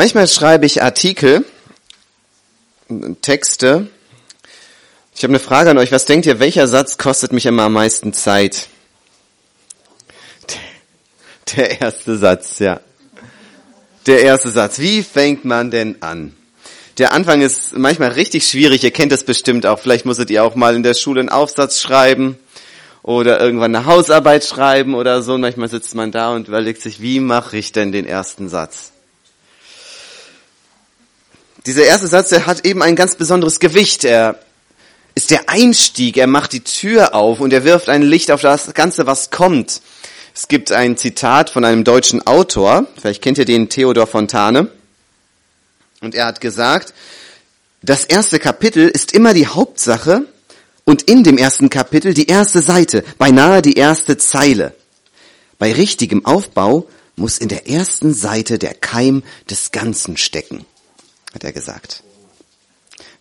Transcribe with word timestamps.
Manchmal 0.00 0.28
schreibe 0.28 0.64
ich 0.64 0.82
Artikel, 0.82 1.44
Texte. 3.20 3.88
Ich 5.14 5.22
habe 5.22 5.32
eine 5.32 5.38
Frage 5.38 5.68
an 5.68 5.76
euch. 5.76 5.92
Was 5.92 6.06
denkt 6.06 6.24
ihr, 6.24 6.40
welcher 6.40 6.66
Satz 6.68 6.96
kostet 6.96 7.34
mich 7.34 7.44
immer 7.44 7.64
am 7.64 7.74
meisten 7.74 8.14
Zeit? 8.14 8.68
Der 11.54 11.82
erste 11.82 12.16
Satz, 12.16 12.60
ja. 12.60 12.80
Der 14.06 14.22
erste 14.22 14.48
Satz. 14.48 14.78
Wie 14.78 15.02
fängt 15.02 15.44
man 15.44 15.70
denn 15.70 16.00
an? 16.00 16.34
Der 16.96 17.12
Anfang 17.12 17.42
ist 17.42 17.76
manchmal 17.76 18.12
richtig 18.12 18.46
schwierig. 18.46 18.82
Ihr 18.82 18.92
kennt 18.92 19.12
das 19.12 19.24
bestimmt 19.24 19.66
auch. 19.66 19.80
Vielleicht 19.80 20.06
musstet 20.06 20.30
ihr 20.30 20.44
auch 20.44 20.54
mal 20.54 20.74
in 20.74 20.82
der 20.82 20.94
Schule 20.94 21.20
einen 21.20 21.28
Aufsatz 21.28 21.78
schreiben 21.78 22.38
oder 23.02 23.38
irgendwann 23.38 23.76
eine 23.76 23.84
Hausarbeit 23.84 24.46
schreiben 24.46 24.94
oder 24.94 25.20
so. 25.20 25.34
Und 25.34 25.42
manchmal 25.42 25.68
sitzt 25.68 25.94
man 25.94 26.10
da 26.10 26.32
und 26.32 26.48
überlegt 26.48 26.80
sich, 26.80 27.02
wie 27.02 27.20
mache 27.20 27.58
ich 27.58 27.72
denn 27.72 27.92
den 27.92 28.06
ersten 28.06 28.48
Satz? 28.48 28.92
Dieser 31.66 31.84
erste 31.84 32.06
Satz, 32.06 32.30
der 32.30 32.46
hat 32.46 32.64
eben 32.64 32.82
ein 32.82 32.96
ganz 32.96 33.16
besonderes 33.16 33.60
Gewicht. 33.60 34.04
Er 34.04 34.38
ist 35.14 35.30
der 35.30 35.48
Einstieg, 35.48 36.16
er 36.16 36.26
macht 36.26 36.52
die 36.52 36.60
Tür 36.60 37.14
auf 37.14 37.40
und 37.40 37.52
er 37.52 37.64
wirft 37.64 37.88
ein 37.88 38.02
Licht 38.02 38.30
auf 38.30 38.40
das 38.40 38.72
Ganze, 38.72 39.06
was 39.06 39.30
kommt. 39.30 39.82
Es 40.34 40.48
gibt 40.48 40.72
ein 40.72 40.96
Zitat 40.96 41.50
von 41.50 41.64
einem 41.64 41.84
deutschen 41.84 42.26
Autor, 42.26 42.86
vielleicht 43.00 43.20
kennt 43.20 43.36
ihr 43.36 43.44
den 43.44 43.68
Theodor 43.68 44.06
Fontane, 44.06 44.70
und 46.00 46.14
er 46.14 46.26
hat 46.26 46.40
gesagt, 46.40 46.94
das 47.82 48.04
erste 48.04 48.38
Kapitel 48.38 48.88
ist 48.88 49.12
immer 49.12 49.34
die 49.34 49.46
Hauptsache 49.46 50.24
und 50.84 51.02
in 51.02 51.24
dem 51.24 51.36
ersten 51.36 51.68
Kapitel 51.68 52.14
die 52.14 52.26
erste 52.26 52.62
Seite, 52.62 53.04
beinahe 53.18 53.60
die 53.60 53.74
erste 53.74 54.16
Zeile. 54.16 54.74
Bei 55.58 55.72
richtigem 55.72 56.24
Aufbau 56.24 56.88
muss 57.16 57.36
in 57.36 57.48
der 57.48 57.68
ersten 57.68 58.14
Seite 58.14 58.58
der 58.58 58.72
Keim 58.72 59.22
des 59.50 59.72
Ganzen 59.72 60.16
stecken, 60.16 60.64
hat 61.34 61.44
er 61.44 61.52
gesagt. 61.52 62.02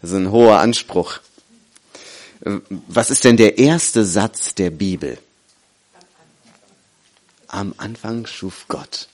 Das 0.02 0.12
ist 0.12 0.16
ein 0.16 0.32
hoher 0.32 0.60
Anspruch. 0.60 1.20
Was 2.88 3.10
ist 3.12 3.24
denn 3.24 3.38
der 3.38 3.58
erste 3.58 4.06
Satz 4.06 4.56
der 4.56 4.70
Bibel? 4.70 5.18
Am 7.48 7.74
Anfang 7.78 8.26
schuf 8.26 8.66
Gott 8.68 9.10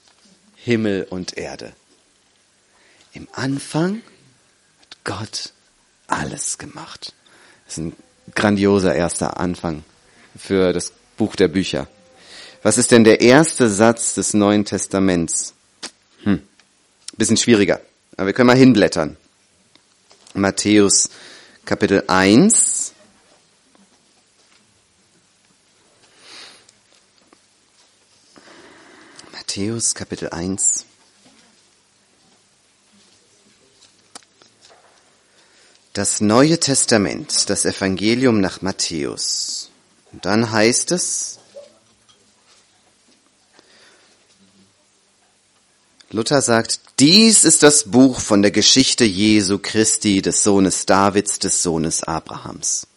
Himmel 0.55 1.07
und 1.09 1.37
Erde. 1.37 1.73
Im 3.13 3.27
Anfang 3.31 4.01
hat 4.81 4.97
Gott 5.03 5.53
alles 6.07 6.57
gemacht. 6.57 7.13
Das 7.65 7.77
ist 7.77 7.83
ein 7.83 7.95
grandioser 8.33 8.93
erster 8.95 9.39
Anfang 9.39 9.83
für 10.37 10.73
das 10.73 10.91
Buch 11.17 11.35
der 11.35 11.47
Bücher. 11.47 11.87
Was 12.63 12.77
ist 12.77 12.91
denn 12.91 13.03
der 13.03 13.21
erste 13.21 13.69
Satz 13.69 14.15
des 14.15 14.33
Neuen 14.33 14.65
Testaments? 14.65 15.53
Hm, 16.23 16.41
bisschen 17.15 17.37
schwieriger, 17.37 17.79
aber 18.17 18.27
wir 18.27 18.33
können 18.33 18.47
mal 18.47 18.57
hinblättern. 18.57 19.17
Matthäus 20.33 21.09
Kapitel 21.65 22.03
1, 22.07 22.93
Matthäus 29.31 29.95
Kapitel 29.95 30.29
1. 30.29 30.85
Das 35.93 36.19
Neue 36.19 36.59
Testament, 36.59 37.49
das 37.49 37.63
Evangelium 37.63 38.41
nach 38.41 38.61
Matthäus. 38.61 39.69
Und 40.11 40.25
dann 40.25 40.51
heißt 40.51 40.91
es, 40.91 41.39
Luther 46.11 46.41
sagt, 46.41 46.81
dies 46.99 47.43
ist 47.43 47.63
das 47.63 47.85
Buch 47.85 48.19
von 48.19 48.41
der 48.41 48.51
Geschichte 48.51 49.03
Jesu 49.03 49.59
Christi, 49.61 50.21
des 50.21 50.43
Sohnes 50.43 50.85
Davids, 50.85 51.39
des 51.39 51.61
Sohnes 51.61 52.03
Abrahams. 52.03 52.87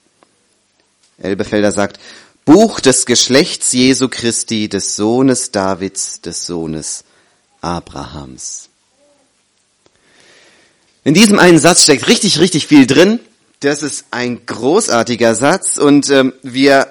Elbefelder 1.21 1.73
sagt, 1.73 1.99
Buch 2.45 2.81
des 2.81 3.07
Geschlechts 3.07 3.73
Jesu 3.73 4.09
Christi, 4.09 4.69
des 4.69 4.97
Sohnes 4.97 5.51
Davids, 5.51 6.21
des 6.21 6.47
Sohnes 6.47 7.05
Abrahams. 7.61 8.69
In 11.05 11.15
diesem 11.15 11.39
einen 11.39 11.59
Satz 11.59 11.83
steckt 11.83 12.07
richtig, 12.07 12.39
richtig 12.39 12.67
viel 12.67 12.87
drin. 12.87 13.19
Das 13.61 13.83
ist 13.83 14.07
ein 14.13 14.47
großartiger 14.47 15.35
Satz 15.35 15.77
und 15.77 16.09
ähm, 16.11 16.33
wir 16.43 16.87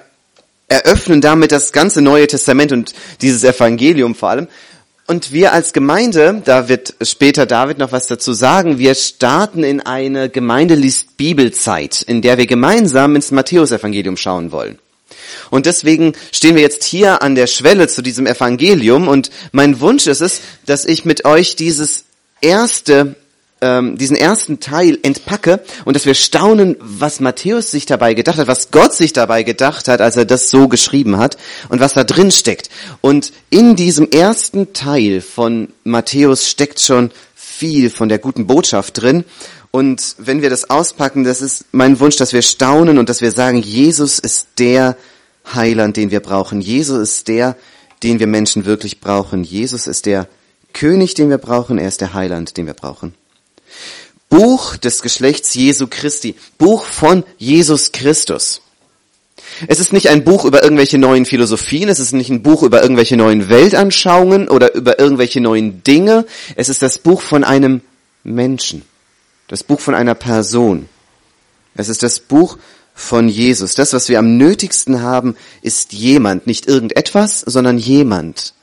eröffnen 0.68 1.22
damit 1.22 1.52
das 1.52 1.72
ganze 1.72 2.02
Neue 2.02 2.26
Testament 2.26 2.72
und 2.72 2.94
dieses 3.22 3.42
Evangelium 3.42 4.14
vor 4.14 4.28
allem. 4.28 4.48
Und 5.10 5.32
wir 5.32 5.54
als 5.54 5.72
Gemeinde, 5.72 6.42
da 6.44 6.68
wird 6.68 6.92
später 7.00 7.46
David 7.46 7.78
noch 7.78 7.92
was 7.92 8.08
dazu 8.08 8.34
sagen, 8.34 8.78
wir 8.78 8.94
starten 8.94 9.64
in 9.64 9.80
eine 9.80 10.28
Gemeinde 10.28 10.74
liest 10.74 11.16
Bibelzeit, 11.16 12.02
in 12.02 12.20
der 12.20 12.36
wir 12.36 12.46
gemeinsam 12.46 13.16
ins 13.16 13.30
Matthäusevangelium 13.30 14.18
schauen 14.18 14.52
wollen. 14.52 14.78
Und 15.48 15.64
deswegen 15.64 16.12
stehen 16.30 16.56
wir 16.56 16.62
jetzt 16.62 16.84
hier 16.84 17.22
an 17.22 17.36
der 17.36 17.46
Schwelle 17.46 17.88
zu 17.88 18.02
diesem 18.02 18.26
Evangelium 18.26 19.08
und 19.08 19.30
mein 19.50 19.80
Wunsch 19.80 20.06
ist 20.06 20.20
es, 20.20 20.42
dass 20.66 20.84
ich 20.84 21.06
mit 21.06 21.24
euch 21.24 21.56
dieses 21.56 22.04
erste 22.42 23.16
ähm, 23.60 23.98
diesen 23.98 24.16
ersten 24.16 24.60
Teil 24.60 24.98
entpacke 25.02 25.60
und 25.84 25.94
dass 25.94 26.06
wir 26.06 26.14
staunen, 26.14 26.76
was 26.80 27.20
Matthäus 27.20 27.70
sich 27.70 27.86
dabei 27.86 28.14
gedacht 28.14 28.38
hat, 28.38 28.46
was 28.46 28.70
Gott 28.70 28.94
sich 28.94 29.12
dabei 29.12 29.42
gedacht 29.42 29.88
hat, 29.88 30.00
als 30.00 30.16
er 30.16 30.24
das 30.24 30.50
so 30.50 30.68
geschrieben 30.68 31.18
hat 31.18 31.36
und 31.68 31.80
was 31.80 31.94
da 31.94 32.04
drin 32.04 32.30
steckt. 32.30 32.70
Und 33.00 33.32
in 33.50 33.76
diesem 33.76 34.10
ersten 34.10 34.72
Teil 34.72 35.20
von 35.20 35.68
Matthäus 35.84 36.48
steckt 36.48 36.80
schon 36.80 37.10
viel 37.34 37.90
von 37.90 38.08
der 38.08 38.18
guten 38.18 38.46
Botschaft 38.46 39.02
drin. 39.02 39.24
Und 39.70 40.14
wenn 40.18 40.40
wir 40.40 40.50
das 40.50 40.70
auspacken, 40.70 41.24
das 41.24 41.42
ist 41.42 41.66
mein 41.72 42.00
Wunsch, 42.00 42.16
dass 42.16 42.32
wir 42.32 42.42
staunen 42.42 42.98
und 42.98 43.08
dass 43.08 43.20
wir 43.20 43.32
sagen, 43.32 43.58
Jesus 43.58 44.18
ist 44.18 44.48
der, 44.58 44.96
Heiland, 45.54 45.96
den 45.96 46.10
wir 46.10 46.20
brauchen. 46.20 46.60
Jesus 46.60 46.98
ist 46.98 47.28
der, 47.28 47.56
den 48.02 48.18
wir 48.18 48.26
Menschen 48.26 48.64
wirklich 48.64 49.00
brauchen. 49.00 49.44
Jesus 49.44 49.86
ist 49.86 50.06
der 50.06 50.28
König, 50.72 51.14
den 51.14 51.30
wir 51.30 51.38
brauchen. 51.38 51.78
Er 51.78 51.88
ist 51.88 52.00
der 52.00 52.14
Heiland, 52.14 52.56
den 52.56 52.66
wir 52.66 52.74
brauchen. 52.74 53.14
Buch 54.28 54.76
des 54.76 55.02
Geschlechts 55.02 55.54
Jesu 55.54 55.86
Christi. 55.88 56.34
Buch 56.58 56.84
von 56.84 57.24
Jesus 57.38 57.92
Christus. 57.92 58.62
Es 59.66 59.80
ist 59.80 59.92
nicht 59.92 60.08
ein 60.08 60.24
Buch 60.24 60.44
über 60.44 60.62
irgendwelche 60.62 60.98
neuen 60.98 61.24
Philosophien, 61.24 61.88
es 61.88 61.98
ist 61.98 62.12
nicht 62.12 62.30
ein 62.30 62.42
Buch 62.42 62.62
über 62.62 62.82
irgendwelche 62.82 63.16
neuen 63.16 63.48
Weltanschauungen 63.48 64.48
oder 64.48 64.74
über 64.74 64.98
irgendwelche 64.98 65.40
neuen 65.40 65.82
Dinge. 65.82 66.26
Es 66.54 66.68
ist 66.68 66.82
das 66.82 66.98
Buch 66.98 67.22
von 67.22 67.44
einem 67.44 67.80
Menschen. 68.22 68.82
Das 69.48 69.64
Buch 69.64 69.80
von 69.80 69.94
einer 69.94 70.14
Person. 70.14 70.88
Es 71.74 71.88
ist 71.88 72.02
das 72.02 72.20
Buch 72.20 72.58
von 72.94 73.28
Jesus. 73.28 73.74
Das, 73.74 73.92
was 73.92 74.08
wir 74.08 74.18
am 74.18 74.36
nötigsten 74.36 75.02
haben, 75.02 75.36
ist 75.62 75.92
jemand, 75.92 76.46
nicht 76.46 76.68
irgendetwas, 76.68 77.40
sondern 77.40 77.78
jemand. 77.78 78.54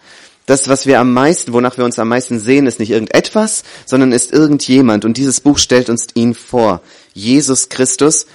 Das, 0.46 0.68
was 0.68 0.86
wir 0.86 1.00
am 1.00 1.12
meisten, 1.12 1.54
wonach 1.54 1.78
wir 1.78 1.86
uns 1.86 1.98
am 1.98 2.10
meisten 2.10 2.40
sehen, 2.40 2.68
ist 2.68 2.80
nicht 2.80 2.92
irgendetwas, 2.92 3.64
sondern 3.86 4.12
ist 4.12 4.32
irgendjemand. 4.32 5.04
Und 5.04 5.18
dieses 5.18 5.40
Buch 5.40 5.58
stellt 5.58 5.90
uns 5.90 6.08
ihn 6.14 6.36
vor. 6.36 6.82
Jesus 7.14 7.70
Christus. 7.70 8.28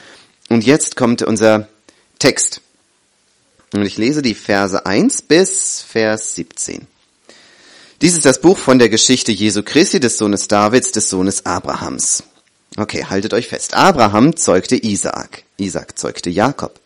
Und 0.48 0.64
jetzt 0.64 0.96
kommt 0.96 1.22
unser 1.22 1.68
Text. 2.18 2.62
Und 3.72 3.82
ich 3.82 3.96
lese 3.96 4.22
die 4.22 4.34
Verse 4.34 4.84
1 4.84 5.22
bis 5.22 5.82
Vers 5.82 6.34
17. 6.34 6.88
Dies 8.02 8.14
ist 8.14 8.24
das 8.24 8.40
Buch 8.40 8.58
von 8.58 8.78
der 8.80 8.88
Geschichte 8.88 9.30
Jesu 9.30 9.62
Christi, 9.62 10.00
des 10.00 10.18
Sohnes 10.18 10.48
Davids, 10.48 10.90
des 10.90 11.08
Sohnes 11.10 11.46
Abrahams. 11.46 12.24
Okay, 12.76 13.04
haltet 13.04 13.34
euch 13.34 13.46
fest. 13.46 13.74
Abraham 13.74 14.36
zeugte 14.36 14.74
Isaak. 14.76 15.44
Isaak 15.58 15.98
zeugte 15.98 16.30
Jakob. 16.30 16.80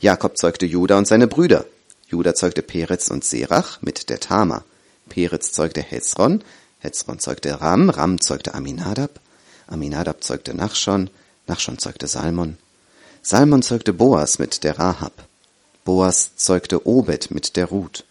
Jakob 0.00 0.38
zeugte 0.38 0.64
Juda 0.64 0.96
und 0.96 1.06
seine 1.06 1.26
Brüder. 1.26 1.66
Juda 2.08 2.34
zeugte 2.34 2.62
Peretz 2.62 3.10
und 3.10 3.24
Serach 3.24 3.82
mit 3.82 4.08
der 4.08 4.20
Tama. 4.20 4.64
Peretz 5.10 5.52
zeugte 5.52 5.82
Hezron. 5.82 6.42
Hezron 6.78 7.18
zeugte 7.18 7.60
Ram. 7.60 7.90
Ram 7.90 8.18
zeugte 8.18 8.54
Aminadab. 8.54 9.20
Aminadab 9.66 10.24
zeugte 10.24 10.54
Nachschon. 10.54 11.10
Nachschon 11.46 11.78
zeugte 11.78 12.06
Salmon. 12.06 12.56
Salmon 13.20 13.60
zeugte 13.60 13.92
Boas 13.92 14.38
mit 14.38 14.64
der 14.64 14.78
Rahab. 14.78 15.12
Boas 15.84 16.36
zeugte 16.36 16.86
Obed 16.86 17.30
mit 17.30 17.56
der 17.56 17.66
Ruth. 17.66 18.04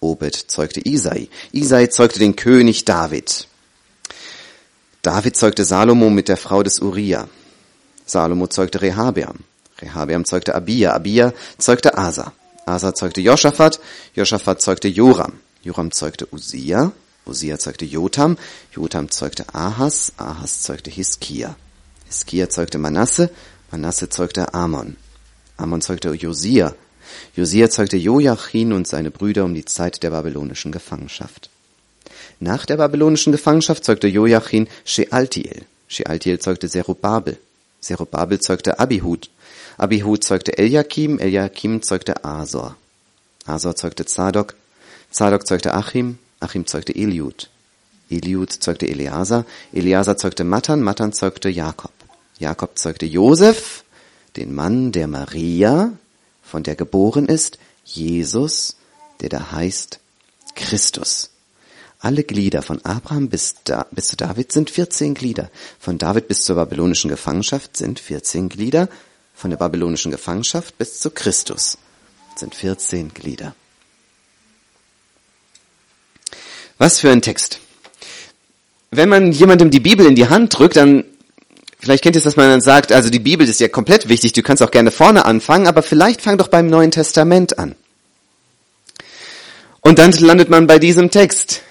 Obed 0.00 0.34
zeugte 0.34 0.80
Isai. 0.80 1.28
Isai 1.52 1.88
zeugte 1.88 2.18
den 2.18 2.34
König 2.34 2.86
David. 2.86 3.46
David 5.02 5.36
zeugte 5.36 5.64
Salomo 5.64 6.08
mit 6.08 6.28
der 6.28 6.38
Frau 6.38 6.62
des 6.62 6.80
Uriah. 6.80 7.28
Salomo 8.06 8.46
zeugte 8.46 8.80
Rehabeam. 8.80 9.40
Rehabeam 9.80 10.24
zeugte 10.24 10.54
Abia. 10.54 10.94
Abia 10.94 11.32
zeugte 11.58 11.98
Asa. 11.98 12.32
Asa 12.64 12.94
zeugte 12.94 13.20
Joschafat. 13.20 13.80
Joschafat 14.14 14.62
zeugte 14.62 14.88
Joram. 14.88 15.41
Joram 15.62 15.90
zeugte 15.92 16.26
Usia. 16.32 16.92
Usia 17.24 17.58
zeugte 17.58 17.84
Jotam. 17.84 18.36
Jotam 18.74 19.10
zeugte 19.10 19.44
Ahas. 19.54 20.12
Ahas 20.16 20.62
zeugte 20.62 20.90
Hiskia. 20.90 21.56
Hiskia 22.08 22.48
zeugte 22.48 22.78
Manasse. 22.78 23.30
Manasse 23.70 24.08
zeugte 24.08 24.54
Amon. 24.54 24.96
Amon 25.56 25.80
zeugte 25.80 26.12
Josia. 26.14 26.74
Josia 27.36 27.70
zeugte 27.70 27.96
Joachim 27.96 28.72
und 28.72 28.86
seine 28.86 29.10
Brüder 29.10 29.44
um 29.44 29.54
die 29.54 29.64
Zeit 29.64 30.02
der 30.02 30.10
babylonischen 30.10 30.72
Gefangenschaft. 30.72 31.50
Nach 32.40 32.66
der 32.66 32.76
babylonischen 32.76 33.32
Gefangenschaft 33.32 33.84
zeugte 33.84 34.08
Joachim 34.08 34.66
Shealtiel. 34.84 35.64
Shealtiel 35.86 36.38
zeugte 36.40 36.68
Zerubabel. 36.68 37.38
Zerubabel 37.80 38.40
zeugte 38.40 38.78
Abihud. 38.80 39.30
Abihud 39.78 40.24
zeugte 40.24 40.58
Eliakim. 40.58 41.18
Eliakim 41.18 41.82
zeugte 41.82 42.24
Asor. 42.24 42.76
Asor 43.46 43.76
zeugte 43.76 44.04
Zadok. 44.06 44.54
Zadok 45.12 45.46
zeugte 45.46 45.74
Achim. 45.74 46.18
Achim 46.40 46.66
zeugte 46.66 46.94
Eliud. 46.94 47.50
Eliud 48.10 48.50
zeugte 48.50 48.88
Eleazar. 48.88 49.44
Eleazar 49.72 50.16
zeugte 50.16 50.44
Matan. 50.44 50.82
Matan 50.82 51.12
zeugte 51.12 51.48
Jakob. 51.48 51.92
Jakob 52.38 52.78
zeugte 52.78 53.06
Josef, 53.06 53.84
den 54.36 54.52
Mann 54.54 54.90
der 54.90 55.06
Maria, 55.06 55.92
von 56.42 56.62
der 56.64 56.74
geboren 56.74 57.26
ist, 57.26 57.58
Jesus, 57.84 58.76
der 59.20 59.28
da 59.28 59.52
heißt 59.52 60.00
Christus. 60.56 61.30
Alle 62.00 62.24
Glieder 62.24 62.62
von 62.62 62.84
Abraham 62.84 63.28
bis, 63.28 63.54
da, 63.62 63.86
bis 63.92 64.08
zu 64.08 64.16
David 64.16 64.50
sind 64.50 64.70
14 64.70 65.14
Glieder. 65.14 65.50
Von 65.78 65.98
David 65.98 66.26
bis 66.26 66.42
zur 66.42 66.56
babylonischen 66.56 67.10
Gefangenschaft 67.10 67.76
sind 67.76 68.00
14 68.00 68.48
Glieder. 68.48 68.88
Von 69.34 69.50
der 69.50 69.58
babylonischen 69.58 70.10
Gefangenschaft 70.10 70.76
bis 70.78 70.98
zu 70.98 71.10
Christus 71.10 71.78
sind 72.34 72.56
14 72.56 73.14
Glieder. 73.14 73.54
Was 76.82 76.98
für 76.98 77.12
ein 77.12 77.22
Text. 77.22 77.60
Wenn 78.90 79.08
man 79.08 79.30
jemandem 79.30 79.70
die 79.70 79.78
Bibel 79.78 80.04
in 80.04 80.16
die 80.16 80.28
Hand 80.28 80.58
drückt, 80.58 80.74
dann 80.74 81.04
Vielleicht 81.78 82.02
kennt 82.02 82.16
ihr 82.16 82.18
es, 82.18 82.24
dass 82.24 82.34
man 82.34 82.48
dann 82.48 82.60
sagt, 82.60 82.90
also 82.90 83.08
die 83.08 83.20
Bibel 83.20 83.48
ist 83.48 83.60
ja 83.60 83.68
komplett 83.68 84.08
wichtig, 84.08 84.32
du 84.32 84.42
kannst 84.42 84.64
auch 84.64 84.70
gerne 84.72 84.90
vorne 84.90 85.24
anfangen, 85.24 85.68
aber 85.68 85.82
vielleicht 85.82 86.22
fang 86.22 86.38
doch 86.38 86.48
beim 86.48 86.66
Neuen 86.66 86.90
Testament 86.90 87.56
an. 87.58 87.76
Und 89.80 90.00
dann 90.00 90.10
landet 90.10 90.50
man 90.50 90.66
bei 90.66 90.80
diesem 90.80 91.12
Text. 91.12 91.62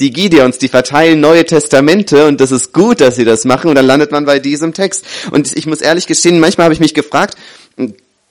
Die 0.00 0.10
Gideons, 0.10 0.58
die 0.58 0.68
verteilen 0.68 1.20
neue 1.20 1.44
Testamente 1.44 2.26
und 2.26 2.40
das 2.40 2.50
ist 2.50 2.72
gut, 2.72 3.00
dass 3.00 3.14
sie 3.14 3.24
das 3.24 3.44
machen 3.44 3.68
und 3.68 3.76
dann 3.76 3.86
landet 3.86 4.10
man 4.10 4.24
bei 4.24 4.40
diesem 4.40 4.74
Text. 4.74 5.04
Und 5.30 5.56
ich 5.56 5.66
muss 5.66 5.80
ehrlich 5.80 6.08
gestehen, 6.08 6.40
manchmal 6.40 6.64
habe 6.64 6.74
ich 6.74 6.80
mich 6.80 6.94
gefragt, 6.94 7.36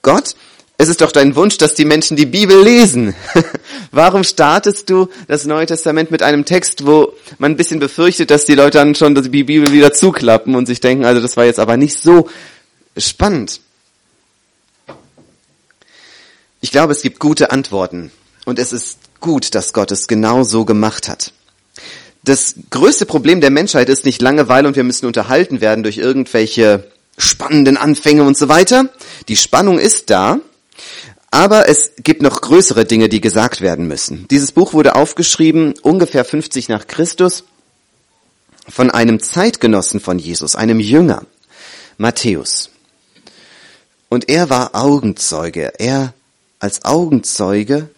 Gott, 0.02 0.34
es 0.80 0.88
ist 0.88 1.00
doch 1.00 1.10
dein 1.10 1.34
Wunsch, 1.34 1.58
dass 1.58 1.74
die 1.74 1.84
Menschen 1.84 2.16
die 2.16 2.24
Bibel 2.24 2.62
lesen. 2.62 3.12
Warum 3.90 4.22
startest 4.22 4.88
du 4.88 5.08
das 5.26 5.44
Neue 5.44 5.66
Testament 5.66 6.12
mit 6.12 6.22
einem 6.22 6.44
Text, 6.44 6.86
wo 6.86 7.14
man 7.38 7.50
ein 7.50 7.56
bisschen 7.56 7.80
befürchtet, 7.80 8.30
dass 8.30 8.44
die 8.44 8.54
Leute 8.54 8.78
dann 8.78 8.94
schon 8.94 9.16
die 9.16 9.28
Bibel 9.28 9.72
wieder 9.72 9.92
zuklappen 9.92 10.54
und 10.54 10.66
sich 10.66 10.78
denken, 10.78 11.04
also 11.04 11.20
das 11.20 11.36
war 11.36 11.44
jetzt 11.44 11.58
aber 11.58 11.76
nicht 11.76 11.98
so 11.98 12.28
spannend. 12.96 13.60
Ich 16.60 16.70
glaube, 16.70 16.92
es 16.92 17.02
gibt 17.02 17.18
gute 17.18 17.50
Antworten 17.50 18.12
und 18.44 18.60
es 18.60 18.72
ist 18.72 18.98
gut, 19.18 19.56
dass 19.56 19.72
Gott 19.72 19.90
es 19.90 20.06
genau 20.06 20.44
so 20.44 20.64
gemacht 20.64 21.08
hat. 21.08 21.32
Das 22.22 22.54
größte 22.70 23.04
Problem 23.04 23.40
der 23.40 23.50
Menschheit 23.50 23.88
ist 23.88 24.04
nicht 24.04 24.22
Langeweile 24.22 24.68
und 24.68 24.76
wir 24.76 24.84
müssen 24.84 25.06
unterhalten 25.06 25.60
werden 25.60 25.82
durch 25.82 25.98
irgendwelche 25.98 26.88
spannenden 27.16 27.76
Anfänge 27.76 28.22
und 28.22 28.36
so 28.36 28.48
weiter. 28.48 28.90
Die 29.26 29.36
Spannung 29.36 29.80
ist 29.80 30.10
da, 30.10 30.38
aber 31.30 31.68
es 31.68 31.92
gibt 31.98 32.22
noch 32.22 32.40
größere 32.40 32.84
Dinge, 32.84 33.08
die 33.08 33.20
gesagt 33.20 33.60
werden 33.60 33.86
müssen. 33.86 34.26
Dieses 34.28 34.52
Buch 34.52 34.72
wurde 34.72 34.94
aufgeschrieben 34.94 35.74
ungefähr 35.82 36.24
50 36.24 36.68
nach 36.68 36.86
Christus 36.86 37.44
von 38.68 38.90
einem 38.90 39.20
Zeitgenossen 39.20 40.00
von 40.00 40.18
Jesus, 40.18 40.56
einem 40.56 40.80
Jünger, 40.80 41.24
Matthäus. 41.96 42.70
Und 44.08 44.28
er 44.28 44.48
war 44.48 44.74
Augenzeuge. 44.74 45.72
Er 45.78 46.14
als 46.60 46.84
Augenzeuge, 46.84 47.88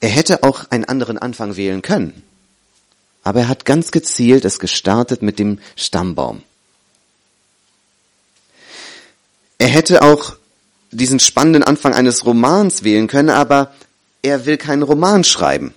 er 0.00 0.08
hätte 0.08 0.42
auch 0.42 0.70
einen 0.70 0.84
anderen 0.84 1.18
Anfang 1.18 1.56
wählen 1.56 1.82
können. 1.82 2.22
Aber 3.22 3.40
er 3.40 3.48
hat 3.48 3.64
ganz 3.64 3.90
gezielt 3.90 4.44
es 4.44 4.58
gestartet 4.58 5.22
mit 5.22 5.38
dem 5.38 5.58
Stammbaum. 5.76 6.42
Er 9.58 9.68
hätte 9.68 10.02
auch 10.02 10.36
diesen 10.90 11.20
spannenden 11.20 11.62
Anfang 11.62 11.94
eines 11.94 12.24
Romans 12.24 12.84
wählen 12.84 13.06
können, 13.06 13.30
aber 13.30 13.72
er 14.22 14.46
will 14.46 14.56
keinen 14.56 14.82
Roman 14.82 15.24
schreiben. 15.24 15.74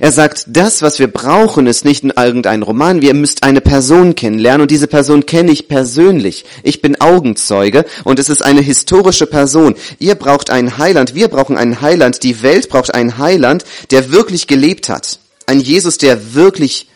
Er 0.00 0.12
sagt, 0.12 0.44
das, 0.48 0.82
was 0.82 0.98
wir 0.98 1.08
brauchen, 1.08 1.66
ist 1.66 1.84
nicht 1.84 2.04
irgendein 2.04 2.62
Roman. 2.62 3.02
Wir 3.02 3.14
müsst 3.14 3.42
eine 3.42 3.60
Person 3.60 4.14
kennenlernen 4.14 4.62
und 4.62 4.70
diese 4.70 4.86
Person 4.86 5.26
kenne 5.26 5.52
ich 5.52 5.68
persönlich. 5.68 6.44
Ich 6.62 6.80
bin 6.80 7.00
Augenzeuge 7.00 7.84
und 8.04 8.18
es 8.18 8.28
ist 8.28 8.42
eine 8.42 8.62
historische 8.62 9.26
Person. 9.26 9.74
Ihr 9.98 10.14
braucht 10.14 10.50
einen 10.50 10.78
Heiland, 10.78 11.14
wir 11.14 11.28
brauchen 11.28 11.56
einen 11.56 11.80
Heiland, 11.80 12.22
die 12.22 12.42
Welt 12.42 12.68
braucht 12.68 12.94
einen 12.94 13.18
Heiland, 13.18 13.64
der 13.90 14.10
wirklich 14.10 14.46
gelebt 14.46 14.88
hat. 14.88 15.18
Ein 15.46 15.60
Jesus, 15.60 15.98
der 15.98 16.34
wirklich 16.34 16.88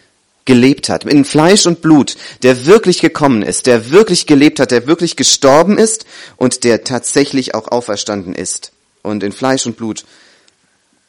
gelebt 0.45 0.89
hat, 0.89 1.05
in 1.05 1.25
Fleisch 1.25 1.67
und 1.67 1.83
Blut, 1.83 2.17
der 2.43 2.67
wirklich 2.67 3.01
gekommen 3.01 3.43
ist, 3.43 3.67
der 3.67 3.91
wirklich 3.91 4.27
gelebt 4.27 4.61
hat, 4.61 4.71
der 4.71 4.87
wirklich 4.87 5.17
gestorben 5.17 5.79
ist 5.79 6.07
und 6.37 6.65
der 6.65 6.85
tatsächlich 6.85 7.55
auch 7.55 7.69
auferstanden 7.69 8.35
ist 8.35 8.73
und 9.03 9.23
in 9.23 9.33
Fleisch 9.33 9.67
und 9.67 9.77
Blut 9.77 10.05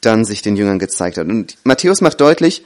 dann 0.00 0.24
sich 0.24 0.42
den 0.42 0.56
Jüngern 0.56 0.78
gezeigt 0.78 1.16
hat. 1.16 1.26
Und 1.26 1.56
Matthäus 1.64 2.00
macht 2.00 2.20
deutlich, 2.20 2.62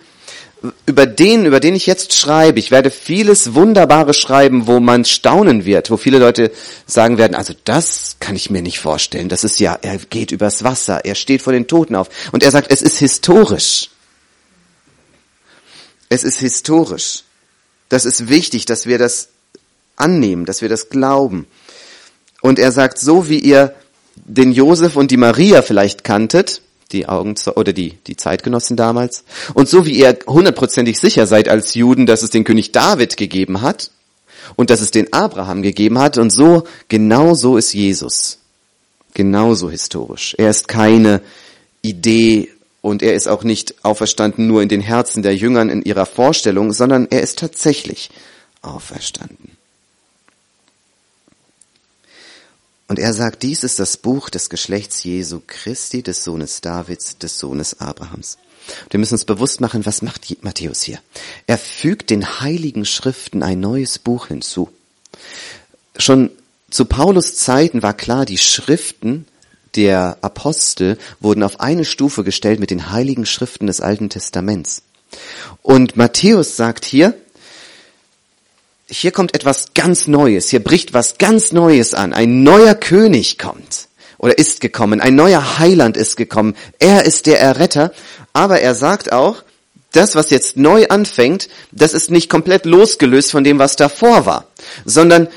über 0.87 1.07
den, 1.07 1.45
über 1.45 1.61
den 1.61 1.75
ich 1.75 1.87
jetzt 1.87 2.15
schreibe, 2.15 2.59
ich 2.59 2.71
werde 2.71 2.91
vieles 2.91 3.55
Wunderbare 3.55 4.15
schreiben, 4.15 4.67
wo 4.67 4.81
man 4.81 5.05
staunen 5.05 5.65
wird, 5.65 5.91
wo 5.91 5.97
viele 5.97 6.19
Leute 6.19 6.51
sagen 6.87 7.19
werden, 7.19 7.35
also 7.35 7.53
das 7.65 8.17
kann 8.21 8.37
ich 8.37 8.51
mir 8.51 8.63
nicht 8.63 8.81
vorstellen. 8.81 9.29
Das 9.29 9.45
ist 9.45 9.61
ja, 9.61 9.79
er 9.83 9.99
geht 9.99 10.33
übers 10.33 10.65
Wasser, 10.65 11.05
er 11.05 11.15
steht 11.15 11.43
vor 11.43 11.53
den 11.53 11.67
Toten 11.67 11.95
auf. 11.95 12.09
Und 12.33 12.43
er 12.43 12.51
sagt, 12.51 12.71
es 12.71 12.83
ist 12.83 12.99
historisch. 12.99 13.91
Es 16.09 16.25
ist 16.25 16.39
historisch. 16.39 17.25
Das 17.89 18.05
ist 18.05 18.29
wichtig, 18.29 18.67
dass 18.67 18.87
wir 18.87 18.99
das 18.99 19.29
annehmen, 19.97 20.45
dass 20.45 20.63
wir 20.63 20.69
das 20.69 20.89
glauben. 20.89 21.47
Und 22.41 22.59
er 22.59 22.73
sagt, 22.73 22.99
so 22.99 23.29
wie 23.29 23.39
ihr 23.39 23.75
den 24.15 24.53
Josef 24.53 24.97
und 24.97 25.11
die 25.11 25.17
Maria 25.17 25.63
vielleicht 25.63 26.05
kanntet, 26.05 26.63
die 26.93 27.09
Augen 27.09 27.35
oder 27.55 27.73
die, 27.73 27.99
die 28.07 28.17
Zeitgenossen 28.17 28.77
damals, 28.77 29.25
und 29.55 29.69
so 29.69 29.85
wie 29.87 29.99
ihr 29.99 30.19
hundertprozentig 30.27 30.99
sicher 30.99 31.27
seid 31.27 31.49
als 31.49 31.75
Juden, 31.75 32.07
dass 32.07 32.23
es 32.23 32.31
den 32.31 32.45
König 32.45 32.73
David 32.73 33.17
gegeben 33.17 33.63
hat 33.63 33.91
und 34.55 34.71
dass 34.71 34.81
es 34.81 34.91
den 34.91 35.13
Abraham 35.13 35.63
gegeben 35.63 35.99
hat, 35.99 36.19
und 36.19 36.31
so, 36.31 36.65
genau 36.89 37.35
so 37.35 37.57
ist 37.57 37.73
Jesus. 37.73 38.39
Genauso 39.15 39.71
historisch. 39.71 40.35
Er 40.39 40.51
ist 40.51 40.69
keine 40.69 41.21
Idee 41.83 42.51
und 42.87 43.03
er 43.03 43.15
ist 43.15 43.27
auch 43.27 43.43
nicht 43.43 43.85
auferstanden 43.85 44.47
nur 44.47 44.63
in 44.63 44.69
den 44.69 44.81
Herzen 44.81 45.25
der 45.25 45.35
Jüngern 45.35 45.71
in 45.71 45.83
ihrer 45.83 46.07
Vorstellung, 46.07 46.73
sondern 46.73 47.09
er 47.11 47.21
ist 47.21 47.41
tatsächlich 47.41 48.11
auferstanden. 48.63 49.57
Und 52.87 53.01
er 53.01 53.13
sagt, 53.13 53.43
dies 53.43 53.65
ist 53.65 53.81
das 53.81 53.97
Buch 53.97 54.31
des 54.31 54.51
Geschlechts 54.51 55.03
Jesu 55.03 55.41
Christi, 55.45 56.05
des 56.05 56.23
Sohnes 56.23 56.61
Davids, 56.61 57.19
des 57.19 57.41
Sohnes 57.41 57.81
Abrahams. 57.81 58.39
Wir 58.91 59.01
müssen 59.01 59.15
uns 59.15 59.25
bewusst 59.25 59.61
machen, 59.61 59.85
was 59.85 60.03
macht 60.03 60.45
Matthäus 60.45 60.83
hier? 60.83 61.01
Er 61.49 61.59
fügt 61.59 62.11
den 62.11 62.41
heiligen 62.41 62.85
Schriften 62.85 63.43
ein 63.43 63.59
neues 63.59 63.99
Buch 63.99 64.29
hinzu. 64.29 64.71
Schon 65.97 66.31
zu 66.71 66.85
Paulus 66.85 67.35
Zeiten 67.35 67.83
war 67.83 67.95
klar, 67.95 68.27
die 68.27 68.39
Schriften 68.39 69.27
der 69.75 70.19
Apostel 70.23 70.99
wurden 71.21 71.43
auf 71.43 71.61
eine 71.61 71.85
Stufe 71.85 72.25
gestellt 72.25 72.61
mit 72.61 72.71
den 72.71 72.91
heiligen 72.91 73.27
Schriften 73.27 73.67
des 73.67 73.81
Alten 73.81 74.09
Testaments. 74.09 74.83
Und 75.63 75.97
Matthäus 75.97 76.57
sagt 76.57 76.85
hier, 76.85 77.15
hier 78.89 79.11
kommt 79.11 79.35
etwas 79.35 79.75
ganz 79.75 80.07
Neues, 80.07 80.49
hier 80.49 80.63
bricht 80.63 80.95
was 80.95 81.19
ganz 81.19 81.53
Neues 81.53 81.93
an. 81.95 82.13
Ein 82.13 82.43
neuer 82.43 82.75
König 82.75 83.37
kommt 83.37 83.89
oder 84.19 84.39
ist 84.39 84.61
gekommen, 84.61 85.01
ein 85.01 85.15
neuer 85.15 85.59
Heiland 85.59 85.97
ist 85.97 86.17
gekommen. 86.17 86.55
Er 86.79 87.05
ist 87.05 87.27
der 87.27 87.41
Erretter, 87.41 87.93
aber 88.33 88.61
er 88.61 88.75
sagt 88.75 89.13
auch, 89.13 89.43
das, 89.93 90.15
was 90.15 90.31
jetzt 90.31 90.57
neu 90.57 90.87
anfängt, 90.89 91.49
das 91.73 91.95
ist 91.95 92.11
nicht 92.11 92.29
komplett 92.29 92.67
losgelöst 92.67 93.31
von 93.31 93.45
dem, 93.45 93.59
was 93.59 93.77
davor 93.77 94.27
war, 94.27 94.47
sondern 94.85 95.29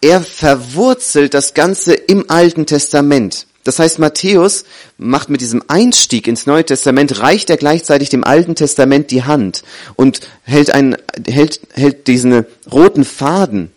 er 0.00 0.22
verwurzelt 0.22 1.34
das 1.34 1.54
Ganze 1.54 1.94
im 1.94 2.28
Alten 2.28 2.66
Testament. 2.66 3.46
Das 3.64 3.78
heißt, 3.78 3.98
Matthäus 4.00 4.64
macht 4.98 5.30
mit 5.30 5.40
diesem 5.40 5.62
Einstieg 5.68 6.26
ins 6.26 6.46
Neue 6.46 6.64
Testament, 6.64 7.20
reicht 7.20 7.48
er 7.48 7.56
gleichzeitig 7.56 8.08
dem 8.08 8.24
Alten 8.24 8.56
Testament 8.56 9.10
die 9.10 9.22
Hand 9.22 9.62
und 9.94 10.20
hält, 10.42 10.74
einen, 10.74 10.96
hält, 11.26 11.60
hält 11.72 12.08
diesen 12.08 12.44
roten 12.70 13.04
Faden 13.04 13.70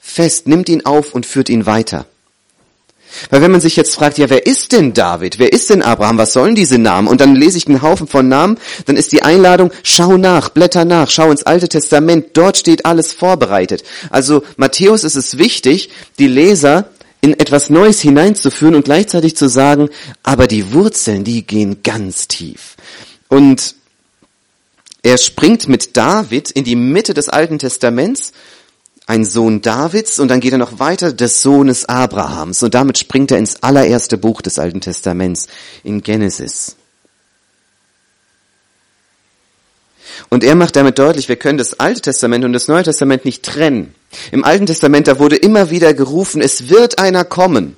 fest, 0.00 0.46
nimmt 0.48 0.68
ihn 0.68 0.86
auf 0.86 1.14
und 1.14 1.26
führt 1.26 1.50
ihn 1.50 1.66
weiter. 1.66 2.06
Weil 3.30 3.40
wenn 3.40 3.50
man 3.50 3.60
sich 3.60 3.76
jetzt 3.76 3.94
fragt, 3.94 4.18
ja, 4.18 4.28
wer 4.30 4.46
ist 4.46 4.72
denn 4.72 4.92
David? 4.92 5.38
Wer 5.38 5.52
ist 5.52 5.70
denn 5.70 5.82
Abraham? 5.82 6.18
Was 6.18 6.32
sollen 6.32 6.54
diese 6.54 6.78
Namen? 6.78 7.08
Und 7.08 7.20
dann 7.20 7.34
lese 7.34 7.56
ich 7.58 7.66
einen 7.66 7.82
Haufen 7.82 8.06
von 8.06 8.28
Namen, 8.28 8.58
dann 8.86 8.96
ist 8.96 9.12
die 9.12 9.22
Einladung, 9.22 9.70
schau 9.82 10.16
nach, 10.16 10.48
blätter 10.48 10.84
nach, 10.84 11.10
schau 11.10 11.30
ins 11.30 11.44
Alte 11.44 11.68
Testament, 11.68 12.28
dort 12.34 12.56
steht 12.56 12.84
alles 12.84 13.12
vorbereitet. 13.12 13.84
Also 14.10 14.42
Matthäus 14.56 15.04
ist 15.04 15.16
es 15.16 15.38
wichtig, 15.38 15.90
die 16.18 16.28
Leser 16.28 16.90
in 17.20 17.38
etwas 17.38 17.70
Neues 17.70 18.00
hineinzuführen 18.00 18.74
und 18.74 18.84
gleichzeitig 18.84 19.36
zu 19.36 19.48
sagen, 19.48 19.88
aber 20.22 20.46
die 20.46 20.72
Wurzeln, 20.72 21.24
die 21.24 21.46
gehen 21.46 21.82
ganz 21.82 22.28
tief. 22.28 22.76
Und 23.28 23.74
er 25.02 25.18
springt 25.18 25.68
mit 25.68 25.96
David 25.96 26.50
in 26.50 26.64
die 26.64 26.76
Mitte 26.76 27.14
des 27.14 27.28
Alten 27.28 27.58
Testaments, 27.58 28.32
ein 29.06 29.24
Sohn 29.24 29.62
Davids, 29.62 30.18
und 30.18 30.28
dann 30.28 30.40
geht 30.40 30.52
er 30.52 30.58
noch 30.58 30.80
weiter 30.80 31.12
des 31.12 31.42
Sohnes 31.42 31.84
Abrahams. 31.84 32.62
Und 32.62 32.74
damit 32.74 32.98
springt 32.98 33.30
er 33.30 33.38
ins 33.38 33.62
allererste 33.62 34.18
Buch 34.18 34.42
des 34.42 34.58
Alten 34.58 34.80
Testaments, 34.80 35.46
in 35.84 36.02
Genesis. 36.02 36.76
Und 40.28 40.44
er 40.44 40.54
macht 40.54 40.76
damit 40.76 40.98
deutlich, 40.98 41.28
wir 41.28 41.36
können 41.36 41.58
das 41.58 41.78
Alte 41.78 42.02
Testament 42.02 42.44
und 42.44 42.52
das 42.52 42.68
Neue 42.68 42.82
Testament 42.82 43.24
nicht 43.24 43.42
trennen. 43.42 43.94
Im 44.32 44.44
Alten 44.44 44.66
Testament, 44.66 45.08
da 45.08 45.18
wurde 45.18 45.36
immer 45.36 45.70
wieder 45.70 45.94
gerufen, 45.94 46.40
es 46.40 46.68
wird 46.68 46.98
einer 46.98 47.24
kommen. 47.24 47.76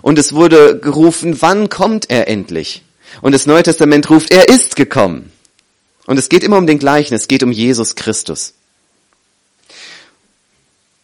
Und 0.00 0.18
es 0.18 0.32
wurde 0.32 0.78
gerufen, 0.78 1.40
wann 1.40 1.68
kommt 1.68 2.10
er 2.10 2.28
endlich? 2.28 2.82
Und 3.20 3.32
das 3.32 3.46
Neue 3.46 3.62
Testament 3.62 4.08
ruft, 4.10 4.32
er 4.32 4.48
ist 4.48 4.76
gekommen. 4.76 5.30
Und 6.06 6.18
es 6.18 6.28
geht 6.28 6.42
immer 6.42 6.58
um 6.58 6.66
den 6.66 6.78
gleichen, 6.78 7.14
es 7.14 7.28
geht 7.28 7.42
um 7.42 7.52
Jesus 7.52 7.94
Christus. 7.94 8.54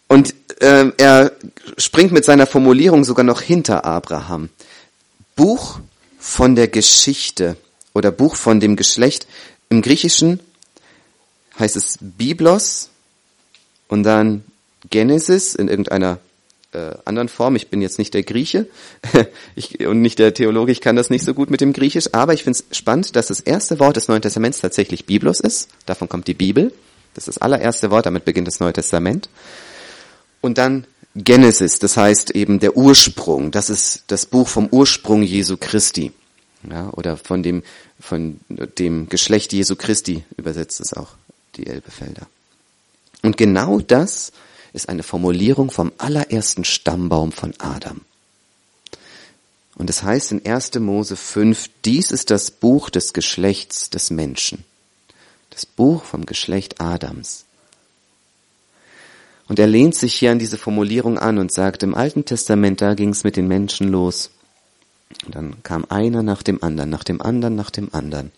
Und 0.08 0.34
äh, 0.60 0.90
er 0.96 1.32
springt 1.76 2.12
mit 2.12 2.24
seiner 2.24 2.46
Formulierung 2.46 3.04
sogar 3.04 3.24
noch 3.24 3.40
hinter 3.40 3.84
Abraham. 3.84 4.48
Buch 5.36 5.78
von 6.18 6.56
der 6.56 6.68
Geschichte 6.68 7.56
oder 7.94 8.10
Buch 8.10 8.34
von 8.34 8.58
dem 8.58 8.74
Geschlecht. 8.74 9.26
Im 9.68 9.82
Griechischen 9.82 10.40
heißt 11.58 11.76
es 11.76 11.98
Biblos 12.00 12.90
und 13.88 14.02
dann 14.02 14.44
Genesis 14.90 15.54
in 15.54 15.68
irgendeiner 15.68 16.18
äh, 16.72 16.94
anderen 17.04 17.28
Form. 17.28 17.56
Ich 17.56 17.68
bin 17.68 17.82
jetzt 17.82 17.98
nicht 17.98 18.14
der 18.14 18.22
Grieche 18.22 18.66
ich, 19.54 19.86
und 19.86 20.00
nicht 20.00 20.18
der 20.18 20.34
Theologe, 20.34 20.72
ich 20.72 20.80
kann 20.80 20.96
das 20.96 21.10
nicht 21.10 21.24
so 21.24 21.34
gut 21.34 21.50
mit 21.50 21.60
dem 21.60 21.72
Griechisch, 21.72 22.10
aber 22.12 22.34
ich 22.34 22.44
finde 22.44 22.58
es 22.58 22.76
spannend, 22.76 23.16
dass 23.16 23.28
das 23.28 23.40
erste 23.40 23.78
Wort 23.78 23.96
des 23.96 24.08
Neuen 24.08 24.22
Testaments 24.22 24.60
tatsächlich 24.60 25.06
Biblos 25.06 25.40
ist. 25.40 25.70
Davon 25.86 26.08
kommt 26.08 26.26
die 26.26 26.34
Bibel. 26.34 26.72
Das 27.14 27.26
ist 27.26 27.36
das 27.36 27.42
allererste 27.42 27.90
Wort, 27.90 28.06
damit 28.06 28.24
beginnt 28.24 28.46
das 28.46 28.60
Neue 28.60 28.72
Testament. 28.72 29.28
Und 30.40 30.58
dann 30.58 30.86
Genesis, 31.14 31.78
das 31.78 31.96
heißt 31.96 32.30
eben 32.32 32.60
der 32.60 32.76
Ursprung. 32.76 33.50
Das 33.50 33.70
ist 33.70 34.04
das 34.06 34.26
Buch 34.26 34.46
vom 34.46 34.68
Ursprung 34.70 35.22
Jesu 35.22 35.56
Christi. 35.58 36.12
Ja, 36.68 36.90
oder 36.90 37.16
von 37.16 37.42
dem, 37.42 37.62
von 38.00 38.40
dem 38.48 39.08
Geschlecht 39.08 39.52
Jesu 39.52 39.76
Christi 39.76 40.24
übersetzt 40.36 40.80
es 40.80 40.92
auch 40.92 41.10
die 41.54 41.66
Elbefelder. 41.66 42.26
Und 43.22 43.36
genau 43.36 43.80
das 43.80 44.32
ist 44.72 44.88
eine 44.88 45.02
Formulierung 45.02 45.70
vom 45.70 45.92
allerersten 45.98 46.64
Stammbaum 46.64 47.32
von 47.32 47.54
Adam. 47.58 48.00
Und 49.76 49.88
es 49.88 50.02
heißt 50.02 50.32
in 50.32 50.44
1. 50.44 50.74
Mose 50.80 51.14
5, 51.16 51.70
dies 51.84 52.10
ist 52.10 52.30
das 52.30 52.50
Buch 52.50 52.90
des 52.90 53.12
Geschlechts 53.12 53.90
des 53.90 54.10
Menschen. 54.10 54.64
Das 55.50 55.64
Buch 55.64 56.02
vom 56.02 56.26
Geschlecht 56.26 56.80
Adams. 56.80 57.44
Und 59.46 59.58
er 59.58 59.66
lehnt 59.66 59.94
sich 59.94 60.14
hier 60.14 60.32
an 60.32 60.38
diese 60.38 60.58
Formulierung 60.58 61.18
an 61.18 61.38
und 61.38 61.52
sagt, 61.52 61.82
im 61.82 61.94
Alten 61.94 62.24
Testament, 62.24 62.80
da 62.80 62.94
ging 62.94 63.10
es 63.10 63.24
mit 63.24 63.36
den 63.36 63.48
Menschen 63.48 63.88
los. 63.88 64.30
Dann 65.26 65.62
kam 65.62 65.84
einer 65.88 66.22
nach 66.22 66.42
dem 66.42 66.62
anderen, 66.62 66.90
nach 66.90 67.04
dem 67.04 67.20
anderen, 67.22 67.54
nach 67.54 67.70
dem 67.70 67.92
anderen. 67.94 68.32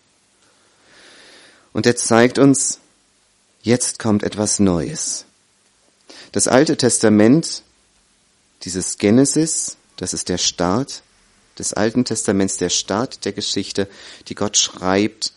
Und 1.73 1.87
er 1.87 1.97
zeigt 1.97 2.39
uns, 2.39 2.79
jetzt 3.62 3.99
kommt 3.99 4.23
etwas 4.23 4.59
Neues. 4.59 5.25
Das 6.33 6.49
Alte 6.49 6.77
Testament, 6.77 7.62
dieses 8.62 8.99
Genesis, 8.99 9.77
das 9.97 10.15
ist 10.15 10.29
der 10.29 10.39
Start 10.39 11.03
des 11.59 11.75
Alten 11.75 12.05
Testaments, 12.05 12.57
der 12.57 12.71
Start 12.71 13.25
der 13.25 13.33
Geschichte, 13.33 13.89
die 14.29 14.35
Gott 14.35 14.57
schreibt. 14.57 15.33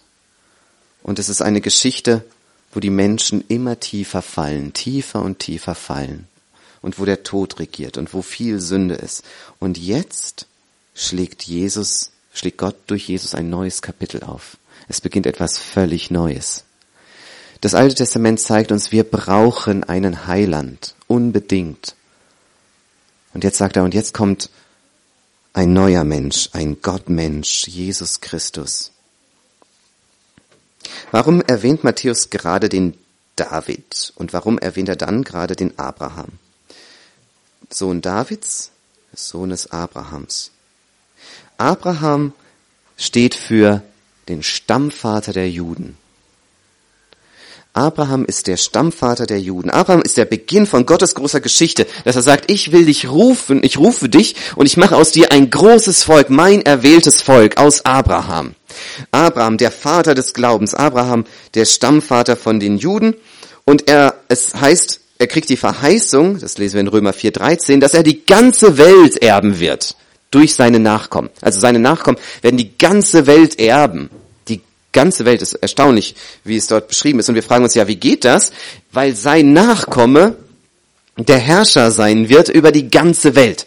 Und 1.04 1.20
es 1.20 1.30
ist 1.30 1.42
eine 1.42 1.62
Geschichte, 1.62 2.24
wo 2.72 2.80
die 2.80 2.90
Menschen 2.90 3.44
immer 3.48 3.80
tiefer 3.80 4.22
fallen, 4.22 4.74
tiefer 4.74 5.22
und 5.22 5.40
tiefer 5.40 5.76
fallen. 5.76 6.28
Und 6.82 7.00
wo 7.00 7.06
der 7.06 7.24
Tod 7.24 7.60
regiert 7.60 7.98
und 7.98 8.14
wo 8.14 8.22
viel 8.22 8.60
Sünde 8.60 8.96
ist. 8.96 9.24
Und 9.60 9.78
jetzt 9.78 10.48
schlägt 10.94 11.44
Jesus, 11.44 12.12
schlägt 12.34 12.58
Gott 12.58 12.76
durch 12.88 13.08
Jesus 13.08 13.36
ein 13.36 13.50
neues 13.50 13.82
Kapitel 13.82 14.24
auf. 14.24 14.58
Es 14.88 15.02
beginnt 15.02 15.26
etwas 15.26 15.58
völlig 15.58 16.12
Neues. 16.12 16.64
Das 17.62 17.76
Alte 17.76 17.96
Testament 17.96 18.40
zeigt 18.40 18.72
uns, 18.72 18.92
wir 18.92 19.04
brauchen 19.04 19.84
einen 19.84 20.28
Heiland, 20.28 20.96
unbedingt. 21.08 21.96
Und 23.34 23.44
jetzt 23.44 23.58
sagt 23.58 23.78
er, 23.78 23.84
und 23.84 23.94
jetzt 23.94 24.14
kommt 24.14 24.50
ein 25.54 25.72
neuer 25.72 26.04
Mensch, 26.04 26.50
ein 26.54 26.82
Gottmensch, 26.82 27.68
Jesus 27.68 28.20
Christus. 28.20 28.92
Warum 31.12 31.42
erwähnt 31.42 31.84
Matthäus 31.84 32.30
gerade 32.30 32.70
den 32.70 32.98
David 33.36 34.14
und 34.16 34.34
warum 34.34 34.58
erwähnt 34.58 34.90
er 34.90 34.96
dann 34.96 35.24
gerade 35.24 35.56
den 35.56 35.78
Abraham? 35.80 36.34
Sohn 37.70 38.02
Davids, 38.02 38.72
Sohnes 39.14 39.72
Abrahams. 39.72 40.52
Abraham 41.58 42.34
steht 42.98 43.36
für 43.36 43.82
den 44.28 44.44
Stammvater 44.44 45.34
der 45.34 45.50
Juden. 45.50 45.98
Abraham 47.76 48.24
ist 48.26 48.46
der 48.46 48.58
Stammvater 48.58 49.26
der 49.26 49.40
Juden. 49.40 49.72
Abraham 49.72 50.04
ist 50.04 50.18
der 50.18 50.26
Beginn 50.26 50.68
von 50.68 50.86
Gottes 50.86 51.16
großer 51.16 51.42
Geschichte, 51.42 51.88
dass 52.06 52.16
er 52.16 52.22
sagt, 52.22 52.52
ich 52.52 52.72
will 52.72 52.86
dich 52.86 53.10
rufen, 53.10 53.64
ich 53.64 53.80
rufe 53.80 54.10
dich 54.10 54.36
und 54.56 54.68
ich 54.68 54.78
mache 54.78 54.96
aus 54.96 55.12
dir 55.12 55.32
ein 55.32 55.50
großes 55.50 56.04
Volk, 56.04 56.30
mein 56.30 56.62
erwähltes 56.62 57.22
Volk 57.22 57.58
aus 57.58 57.84
Abraham. 57.84 58.54
Abraham, 59.12 59.58
der 59.58 59.72
Vater 59.72 60.14
des 60.14 60.36
Glaubens, 60.36 60.76
Abraham, 60.76 61.26
der 61.56 61.66
Stammvater 61.66 62.36
von 62.36 62.60
den 62.60 62.78
Juden 62.78 63.16
und 63.66 63.90
er, 63.90 64.20
es 64.28 64.54
heißt, 64.54 65.00
er 65.18 65.28
kriegt 65.28 65.50
die 65.50 65.58
Verheißung, 65.58 66.40
das 66.40 66.60
lesen 66.60 66.76
wir 66.76 66.82
in 66.82 66.88
Römer 66.90 67.12
4,13, 67.12 67.80
dass 67.80 67.96
er 67.96 68.04
die 68.04 68.24
ganze 68.26 68.78
Welt 68.78 69.18
erben 69.24 69.60
wird 69.60 69.96
durch 70.34 70.56
seine 70.56 70.80
Nachkommen. 70.80 71.30
Also 71.42 71.60
seine 71.60 71.80
Nachkommen 71.80 72.18
werden 72.42 72.58
die 72.58 72.78
ganze 72.78 73.28
Welt 73.28 73.60
erben 73.60 74.10
ganze 74.94 75.26
Welt 75.26 75.42
ist 75.42 75.54
erstaunlich, 75.56 76.16
wie 76.46 76.56
es 76.56 76.68
dort 76.68 76.88
beschrieben 76.88 77.20
ist. 77.20 77.28
Und 77.28 77.36
wir 77.36 77.44
fragen 77.44 77.66
uns 77.66 77.74
ja, 77.74 77.88
wie 77.88 77.98
geht 77.98 78.24
das? 78.24 78.52
Weil 78.94 79.16
sein 79.16 79.52
Nachkomme 79.52 80.38
der 81.18 81.40
Herrscher 81.40 81.92
sein 81.92 82.30
wird 82.30 82.48
über 82.48 82.72
die 82.72 82.90
ganze 82.90 83.36
Welt. 83.36 83.66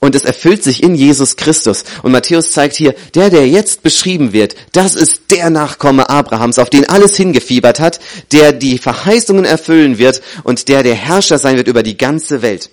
Und 0.00 0.14
es 0.14 0.24
erfüllt 0.24 0.62
sich 0.62 0.82
in 0.82 0.94
Jesus 0.94 1.34
Christus. 1.36 1.82
Und 2.02 2.12
Matthäus 2.12 2.52
zeigt 2.52 2.76
hier, 2.76 2.94
der, 3.14 3.30
der 3.30 3.48
jetzt 3.48 3.82
beschrieben 3.82 4.32
wird, 4.32 4.54
das 4.72 4.94
ist 4.94 5.32
der 5.32 5.50
Nachkomme 5.50 6.08
Abrahams, 6.08 6.60
auf 6.60 6.70
den 6.70 6.88
alles 6.88 7.16
hingefiebert 7.16 7.80
hat, 7.80 7.98
der 8.30 8.52
die 8.52 8.78
Verheißungen 8.78 9.44
erfüllen 9.44 9.98
wird 9.98 10.22
und 10.44 10.68
der 10.68 10.84
der 10.84 10.94
Herrscher 10.94 11.38
sein 11.38 11.56
wird 11.56 11.66
über 11.66 11.82
die 11.82 11.96
ganze 11.96 12.42
Welt. 12.42 12.70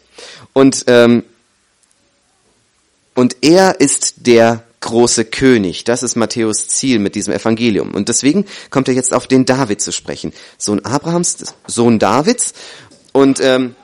Und, 0.53 0.85
ähm, 0.87 1.23
und 3.15 3.37
er 3.41 3.79
ist 3.79 4.27
der 4.27 4.63
große 4.81 5.25
König. 5.25 5.83
Das 5.83 6.03
ist 6.03 6.15
Matthäus 6.15 6.67
Ziel 6.67 6.99
mit 6.99 7.15
diesem 7.15 7.33
Evangelium. 7.33 7.95
Und 7.95 8.07
deswegen 8.07 8.45
kommt 8.69 8.87
er 8.87 8.93
jetzt 8.93 9.13
auf 9.13 9.25
den 9.25 9.45
David 9.45 9.81
zu 9.81 9.91
sprechen. 9.91 10.31
Sohn 10.59 10.85
Abrahams, 10.85 11.37
Sohn 11.65 11.97
Davids. 11.97 12.53
Und 13.13 13.39
ähm, 13.39 13.75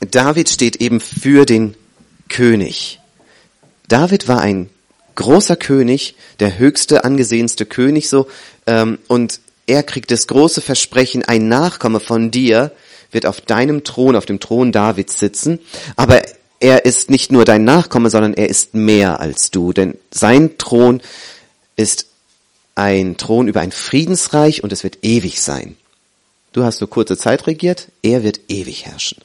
David 0.00 0.48
steht 0.48 0.76
eben 0.76 0.98
für 0.98 1.46
den 1.46 1.76
König. 2.28 3.00
David 3.86 4.26
war 4.26 4.40
ein 4.40 4.68
großer 5.14 5.54
König, 5.54 6.16
der 6.40 6.58
höchste, 6.58 7.04
angesehenste 7.04 7.66
König 7.66 8.08
so. 8.08 8.26
Ähm, 8.66 8.98
und 9.06 9.40
er 9.66 9.84
kriegt 9.84 10.10
das 10.10 10.26
große 10.26 10.60
Versprechen, 10.60 11.24
ein 11.24 11.48
Nachkomme 11.48 12.00
von 12.00 12.30
dir 12.30 12.72
wird 13.12 13.26
auf 13.26 13.40
deinem 13.42 13.84
Thron, 13.84 14.16
auf 14.16 14.26
dem 14.26 14.40
Thron 14.40 14.72
Davids 14.72 15.18
sitzen. 15.18 15.60
Aber 15.96 16.22
er 16.62 16.84
ist 16.84 17.10
nicht 17.10 17.32
nur 17.32 17.44
dein 17.44 17.64
Nachkomme, 17.64 18.08
sondern 18.08 18.34
er 18.34 18.48
ist 18.48 18.74
mehr 18.74 19.18
als 19.18 19.50
du, 19.50 19.72
denn 19.72 19.98
sein 20.12 20.58
Thron 20.58 21.02
ist 21.74 22.06
ein 22.76 23.16
Thron 23.16 23.48
über 23.48 23.60
ein 23.60 23.72
Friedensreich 23.72 24.62
und 24.62 24.72
es 24.72 24.84
wird 24.84 24.98
ewig 25.02 25.42
sein. 25.42 25.76
Du 26.52 26.62
hast 26.62 26.80
nur 26.80 26.88
kurze 26.88 27.16
Zeit 27.16 27.48
regiert, 27.48 27.88
er 28.02 28.22
wird 28.22 28.40
ewig 28.48 28.86
herrschen. 28.86 29.18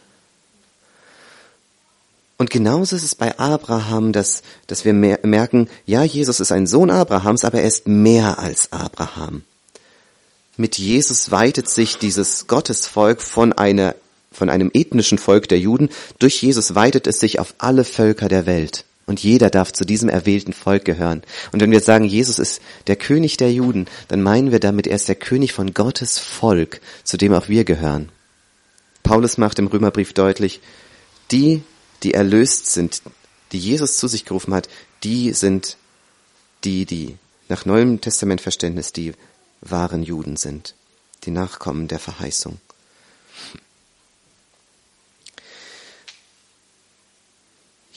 Und 2.39 2.49
genauso 2.49 2.95
ist 2.95 3.03
es 3.03 3.13
bei 3.13 3.37
Abraham, 3.37 4.13
dass, 4.13 4.41
dass 4.65 4.83
wir 4.83 4.93
merken, 4.93 5.69
ja, 5.85 6.03
Jesus 6.03 6.39
ist 6.39 6.51
ein 6.51 6.65
Sohn 6.65 6.89
Abrahams, 6.89 7.45
aber 7.45 7.59
er 7.59 7.67
ist 7.67 7.87
mehr 7.87 8.39
als 8.39 8.71
Abraham. 8.71 9.43
Mit 10.55 10.79
Jesus 10.79 11.29
weitet 11.29 11.69
sich 11.69 11.99
dieses 11.99 12.47
Gottesvolk 12.47 13.21
von 13.21 13.53
einer 13.53 13.93
von 14.37 14.49
einem 14.49 14.69
ethnischen 14.73 15.17
Volk 15.17 15.47
der 15.49 15.59
Juden, 15.59 15.89
durch 16.19 16.41
Jesus 16.41 16.75
weitet 16.75 17.07
es 17.07 17.19
sich 17.19 17.39
auf 17.39 17.55
alle 17.57 17.83
Völker 17.83 18.29
der 18.29 18.45
Welt. 18.45 18.85
Und 19.07 19.23
jeder 19.23 19.49
darf 19.49 19.71
zu 19.71 19.85
diesem 19.85 20.09
erwählten 20.09 20.53
Volk 20.53 20.83
gehören. 20.85 21.23
Und 21.51 21.61
wenn 21.61 21.71
wir 21.71 21.79
sagen, 21.79 22.05
Jesus 22.05 22.39
ist 22.39 22.61
der 22.87 22.97
König 22.97 23.37
der 23.37 23.51
Juden, 23.51 23.87
dann 24.09 24.21
meinen 24.21 24.51
wir 24.51 24.59
damit, 24.59 24.85
er 24.85 24.97
ist 24.97 25.07
der 25.07 25.15
König 25.15 25.53
von 25.53 25.73
Gottes 25.73 26.19
Volk, 26.19 26.81
zu 27.03 27.17
dem 27.17 27.33
auch 27.33 27.47
wir 27.47 27.63
gehören. 27.63 28.09
Paulus 29.03 29.37
macht 29.37 29.59
im 29.59 29.67
Römerbrief 29.67 30.13
deutlich, 30.13 30.59
die, 31.31 31.63
die 32.03 32.13
erlöst 32.13 32.67
sind, 32.73 33.01
die 33.53 33.59
Jesus 33.59 33.97
zu 33.97 34.07
sich 34.07 34.25
gerufen 34.25 34.53
hat, 34.53 34.67
die 35.03 35.31
sind 35.31 35.77
die, 36.65 36.85
die 36.85 37.15
nach 37.47 37.65
Neuem 37.65 38.01
Testamentverständnis, 38.01 38.91
die 38.91 39.13
wahren 39.61 40.03
Juden 40.03 40.35
sind, 40.35 40.75
die 41.23 41.31
Nachkommen 41.31 41.87
der 41.87 41.99
Verheißung. 41.99 42.59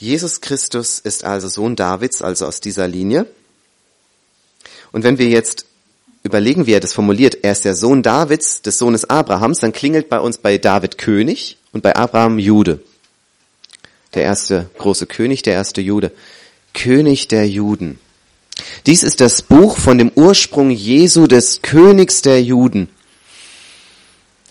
Jesus 0.01 0.41
Christus 0.41 0.97
ist 0.97 1.23
also 1.23 1.47
Sohn 1.47 1.75
Davids, 1.75 2.23
also 2.23 2.47
aus 2.47 2.59
dieser 2.59 2.87
Linie. 2.87 3.27
Und 4.91 5.03
wenn 5.03 5.19
wir 5.19 5.29
jetzt 5.29 5.67
überlegen, 6.23 6.65
wie 6.65 6.73
er 6.73 6.79
das 6.79 6.93
formuliert, 6.93 7.37
er 7.43 7.51
ist 7.51 7.65
der 7.65 7.75
Sohn 7.75 8.01
Davids, 8.01 8.63
des 8.63 8.79
Sohnes 8.79 9.07
Abrahams, 9.07 9.59
dann 9.59 9.73
klingelt 9.73 10.09
bei 10.09 10.19
uns 10.19 10.39
bei 10.39 10.57
David 10.57 10.97
König 10.97 11.57
und 11.71 11.83
bei 11.83 11.95
Abraham 11.95 12.39
Jude. 12.39 12.79
Der 14.15 14.23
erste 14.23 14.71
große 14.79 15.05
König, 15.05 15.43
der 15.43 15.53
erste 15.53 15.81
Jude. 15.81 16.11
König 16.73 17.27
der 17.27 17.47
Juden. 17.47 17.99
Dies 18.87 19.03
ist 19.03 19.21
das 19.21 19.43
Buch 19.43 19.77
von 19.77 19.99
dem 19.99 20.11
Ursprung 20.15 20.71
Jesu 20.71 21.27
des 21.27 21.61
Königs 21.61 22.23
der 22.23 22.41
Juden. 22.41 22.89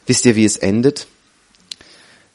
Wisst 0.06 0.24
ihr, 0.26 0.36
wie 0.36 0.44
es 0.44 0.58
endet? 0.58 1.08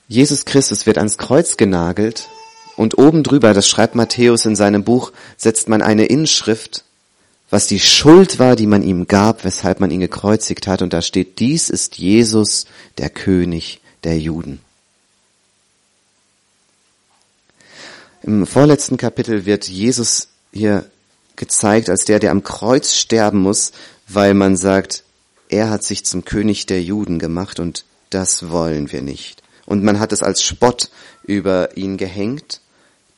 Jesus 0.09 0.43
Christus 0.43 0.85
wird 0.85 0.97
ans 0.97 1.17
Kreuz 1.17 1.55
genagelt 1.55 2.27
und 2.75 2.97
oben 2.97 3.23
drüber, 3.23 3.53
das 3.53 3.67
schreibt 3.67 3.95
Matthäus 3.95 4.45
in 4.45 4.55
seinem 4.55 4.83
Buch, 4.83 5.11
setzt 5.37 5.69
man 5.69 5.81
eine 5.81 6.05
Inschrift, 6.05 6.83
was 7.49 7.67
die 7.67 7.79
Schuld 7.79 8.39
war, 8.39 8.55
die 8.55 8.67
man 8.67 8.83
ihm 8.83 9.07
gab, 9.07 9.43
weshalb 9.43 9.79
man 9.79 9.91
ihn 9.91 9.99
gekreuzigt 9.99 10.67
hat. 10.67 10.81
Und 10.81 10.93
da 10.93 11.01
steht, 11.01 11.39
dies 11.39 11.69
ist 11.69 11.97
Jesus, 11.97 12.65
der 12.97 13.09
König 13.09 13.81
der 14.03 14.17
Juden. 14.19 14.59
Im 18.23 18.47
vorletzten 18.47 18.97
Kapitel 18.97 19.45
wird 19.45 19.67
Jesus 19.67 20.29
hier 20.51 20.89
gezeigt 21.35 21.89
als 21.89 22.05
der, 22.05 22.19
der 22.19 22.31
am 22.31 22.43
Kreuz 22.43 22.95
sterben 22.95 23.39
muss, 23.39 23.71
weil 24.07 24.33
man 24.33 24.57
sagt, 24.57 25.03
er 25.47 25.69
hat 25.69 25.83
sich 25.83 26.05
zum 26.05 26.25
König 26.25 26.65
der 26.65 26.81
Juden 26.81 27.19
gemacht 27.19 27.59
und 27.59 27.85
das 28.09 28.49
wollen 28.49 28.91
wir 28.91 29.01
nicht. 29.01 29.43
Und 29.65 29.83
man 29.83 29.99
hat 29.99 30.11
es 30.11 30.23
als 30.23 30.41
Spott 30.43 30.89
über 31.23 31.77
ihn 31.77 31.97
gehängt. 31.97 32.61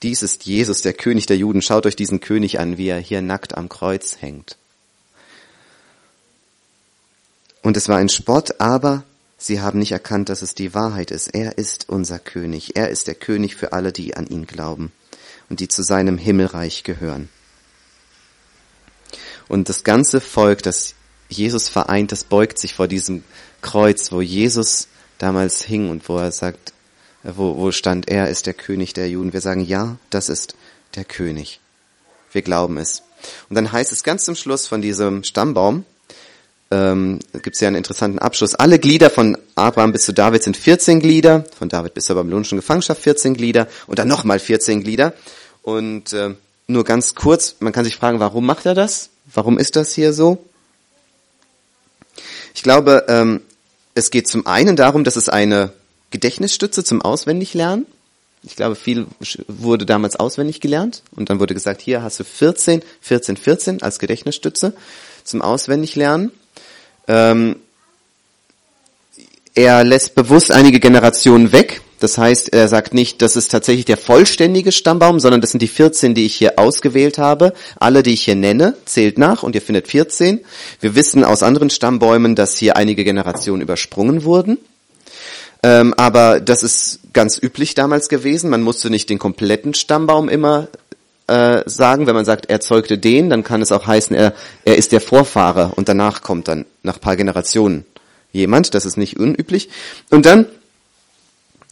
Dies 0.04 0.22
ist 0.22 0.46
Jesus, 0.46 0.82
der 0.82 0.94
König 0.94 1.26
der 1.26 1.38
Juden. 1.38 1.62
Schaut 1.62 1.86
euch 1.86 1.96
diesen 1.96 2.20
König 2.20 2.60
an, 2.60 2.78
wie 2.78 2.88
er 2.88 3.00
hier 3.00 3.22
nackt 3.22 3.58
am 3.58 3.68
Kreuz 3.68 4.18
hängt. 4.20 4.58
Und 7.64 7.76
es 7.78 7.90
war 7.90 7.98
ein 7.98 8.10
Spott, 8.10 8.62
aber 8.62 9.04
sie 9.38 9.60
haben 9.60 9.80
nicht 9.80 9.92
erkannt, 9.92 10.30
dass 10.30 10.42
es 10.42 10.54
die 10.54 10.74
Wahrheit 10.74 11.12
ist. 11.12 11.34
Er 11.34 11.58
ist 11.58 11.90
unser 11.90 12.20
König. 12.20 12.76
Er 12.76 12.90
ist 12.90 13.08
der 13.08 13.16
König 13.16 13.56
für 13.56 13.74
alle, 13.74 13.92
die 13.92 14.16
an 14.16 14.28
ihn 14.28 14.46
glauben 14.46 14.92
und 15.50 15.60
die 15.60 15.68
zu 15.68 15.82
seinem 15.82 16.18
Himmelreich 16.18 16.84
gehören. 16.84 17.30
Und 19.48 19.70
das 19.70 19.84
ganze 19.84 20.22
Volk, 20.22 20.62
das 20.62 20.94
Jesus 21.30 21.70
vereint, 21.70 22.12
das 22.12 22.24
beugt 22.24 22.60
sich 22.60 22.74
vor 22.74 22.88
diesem 22.88 23.24
Kreuz, 23.62 24.12
wo 24.12 24.22
Jesus 24.22 24.88
damals 25.18 25.64
hing 25.64 25.90
und 25.90 26.08
wo 26.08 26.18
er 26.18 26.32
sagt, 26.32 26.74
wo, 27.36 27.58
wo 27.58 27.72
stand, 27.72 28.10
er 28.10 28.30
ist 28.30 28.46
der 28.46 28.54
König 28.54 28.94
der 28.94 29.10
Juden. 29.10 29.34
Wir 29.34 29.42
sagen, 29.42 29.62
ja, 29.62 29.98
das 30.10 30.30
ist 30.30 30.56
der 30.96 31.06
König. 31.06 31.60
Wir 32.32 32.42
glauben 32.42 32.78
es. 32.78 33.04
Und 33.50 33.56
dann 33.56 33.72
heißt 33.72 33.92
es 33.92 34.04
ganz 34.04 34.26
zum 34.26 34.36
Schluss 34.36 34.68
von 34.68 34.82
diesem 34.82 35.24
Stammbaum, 35.24 35.86
ähm, 36.70 37.20
gibt 37.42 37.56
es 37.56 37.62
ja 37.62 37.68
einen 37.68 37.78
interessanten 37.78 38.20
Abschluss. 38.20 38.56
Alle 38.56 38.80
Glieder 38.80 39.10
von 39.10 39.38
Abraham 39.56 39.94
bis 39.94 40.06
zu 40.06 40.14
David 40.14 40.44
sind 40.44 40.58
14 40.58 41.00
Glieder, 41.00 41.46
von 41.58 41.70
David 41.70 41.94
bis 41.94 42.06
zur 42.06 42.16
babylonischen 42.16 42.58
Gefangenschaft 42.58 43.02
14 43.02 43.36
Glieder 43.36 43.68
und 43.88 44.00
dann 44.00 44.08
nochmal 44.08 44.40
14 44.40 44.84
Glieder. 44.84 45.14
Und 45.62 46.14
äh, 46.14 46.36
nur 46.68 46.84
ganz 46.84 47.16
kurz, 47.16 47.56
man 47.60 47.74
kann 47.74 47.86
sich 47.86 47.96
fragen, 47.96 48.20
warum 48.20 48.46
macht 48.46 48.66
er 48.66 48.74
das? 48.74 49.10
Warum 49.34 49.58
ist 49.58 49.76
das 49.76 49.94
hier 49.94 50.14
so? 50.14 50.44
Ich 52.54 52.64
glaube, 52.64 53.06
ähm, 53.08 53.42
es 53.96 54.12
geht 54.12 54.28
zum 54.28 54.46
einen 54.46 54.76
darum, 54.76 55.04
dass 55.04 55.16
es 55.16 55.30
eine 55.30 55.72
Gedächtnisstütze 56.12 56.84
zum 56.84 57.02
Auswendiglernen. 57.02 57.86
Ich 58.44 58.56
glaube, 58.56 58.76
viel 58.76 59.08
wurde 59.48 59.86
damals 59.86 60.16
auswendig 60.16 60.62
gelernt 60.62 61.02
und 61.16 61.30
dann 61.30 61.40
wurde 61.40 61.54
gesagt, 61.54 61.82
hier 61.82 62.02
hast 62.02 62.20
du 62.20 62.24
14, 62.24 62.82
14, 63.02 63.36
14 63.36 63.82
als 63.82 64.00
Gedächtnisstütze 64.00 64.74
zum 65.24 65.42
Auswendiglernen. 65.42 66.32
Ähm, 67.08 67.58
er 69.54 69.84
lässt 69.84 70.16
bewusst 70.16 70.52
einige 70.52 70.80
Generationen 70.80 71.52
weg, 71.52 71.82
das 72.00 72.18
heißt, 72.18 72.54
er 72.54 72.68
sagt 72.68 72.94
nicht, 72.94 73.22
das 73.22 73.36
ist 73.36 73.50
tatsächlich 73.50 73.86
der 73.86 73.98
vollständige 73.98 74.72
Stammbaum, 74.72 75.20
sondern 75.20 75.42
das 75.42 75.52
sind 75.52 75.62
die 75.62 75.68
14, 75.68 76.14
die 76.14 76.26
ich 76.26 76.36
hier 76.36 76.60
ausgewählt 76.60 77.18
habe. 77.18 77.54
Alle, 77.80 78.04
die 78.04 78.14
ich 78.14 78.24
hier 78.24 78.36
nenne, 78.36 78.76
zählt 78.86 79.18
nach 79.18 79.42
und 79.42 79.56
ihr 79.56 79.62
findet 79.62 79.88
14. 79.88 80.42
Wir 80.80 80.96
wissen 80.96 81.24
aus 81.24 81.42
anderen 81.42 81.72
Stammbäumen, 81.72 82.36
dass 82.36 82.58
hier 82.58 82.78
einige 82.78 83.04
Generationen 83.04 83.62
übersprungen 83.62 84.24
wurden. 84.24 84.60
Ähm, 85.64 85.94
aber 85.96 86.40
das 86.40 86.64
ist 86.64 87.00
ganz 87.14 87.42
üblich 87.42 87.74
damals 87.74 88.10
gewesen. 88.10 88.50
Man 88.50 88.62
musste 88.62 88.90
nicht 88.90 89.10
den 89.10 89.20
kompletten 89.20 89.74
Stammbaum 89.74 90.30
immer 90.30 90.68
äh, 91.28 91.64
sagen. 91.66 92.08
Wenn 92.08 92.16
man 92.16 92.26
sagt, 92.26 92.50
er 92.50 92.60
zeugte 92.60 92.98
den, 92.98 93.30
dann 93.30 93.44
kann 93.44 93.62
es 93.62 93.72
auch 93.72 93.88
heißen, 93.88 94.16
er, 94.16 94.34
er 94.66 94.78
ist 94.78 94.92
der 94.92 95.02
Vorfahre 95.02 95.72
und 95.76 95.90
danach 95.90 96.22
kommt 96.22 96.48
dann 96.48 96.66
nach 96.84 97.02
paar 97.02 97.16
Generationen 97.16 97.86
jemand. 98.32 98.74
Das 98.74 98.86
ist 98.86 98.98
nicht 98.98 99.18
unüblich. 99.18 99.70
Und 100.10 100.26
dann 100.26 100.46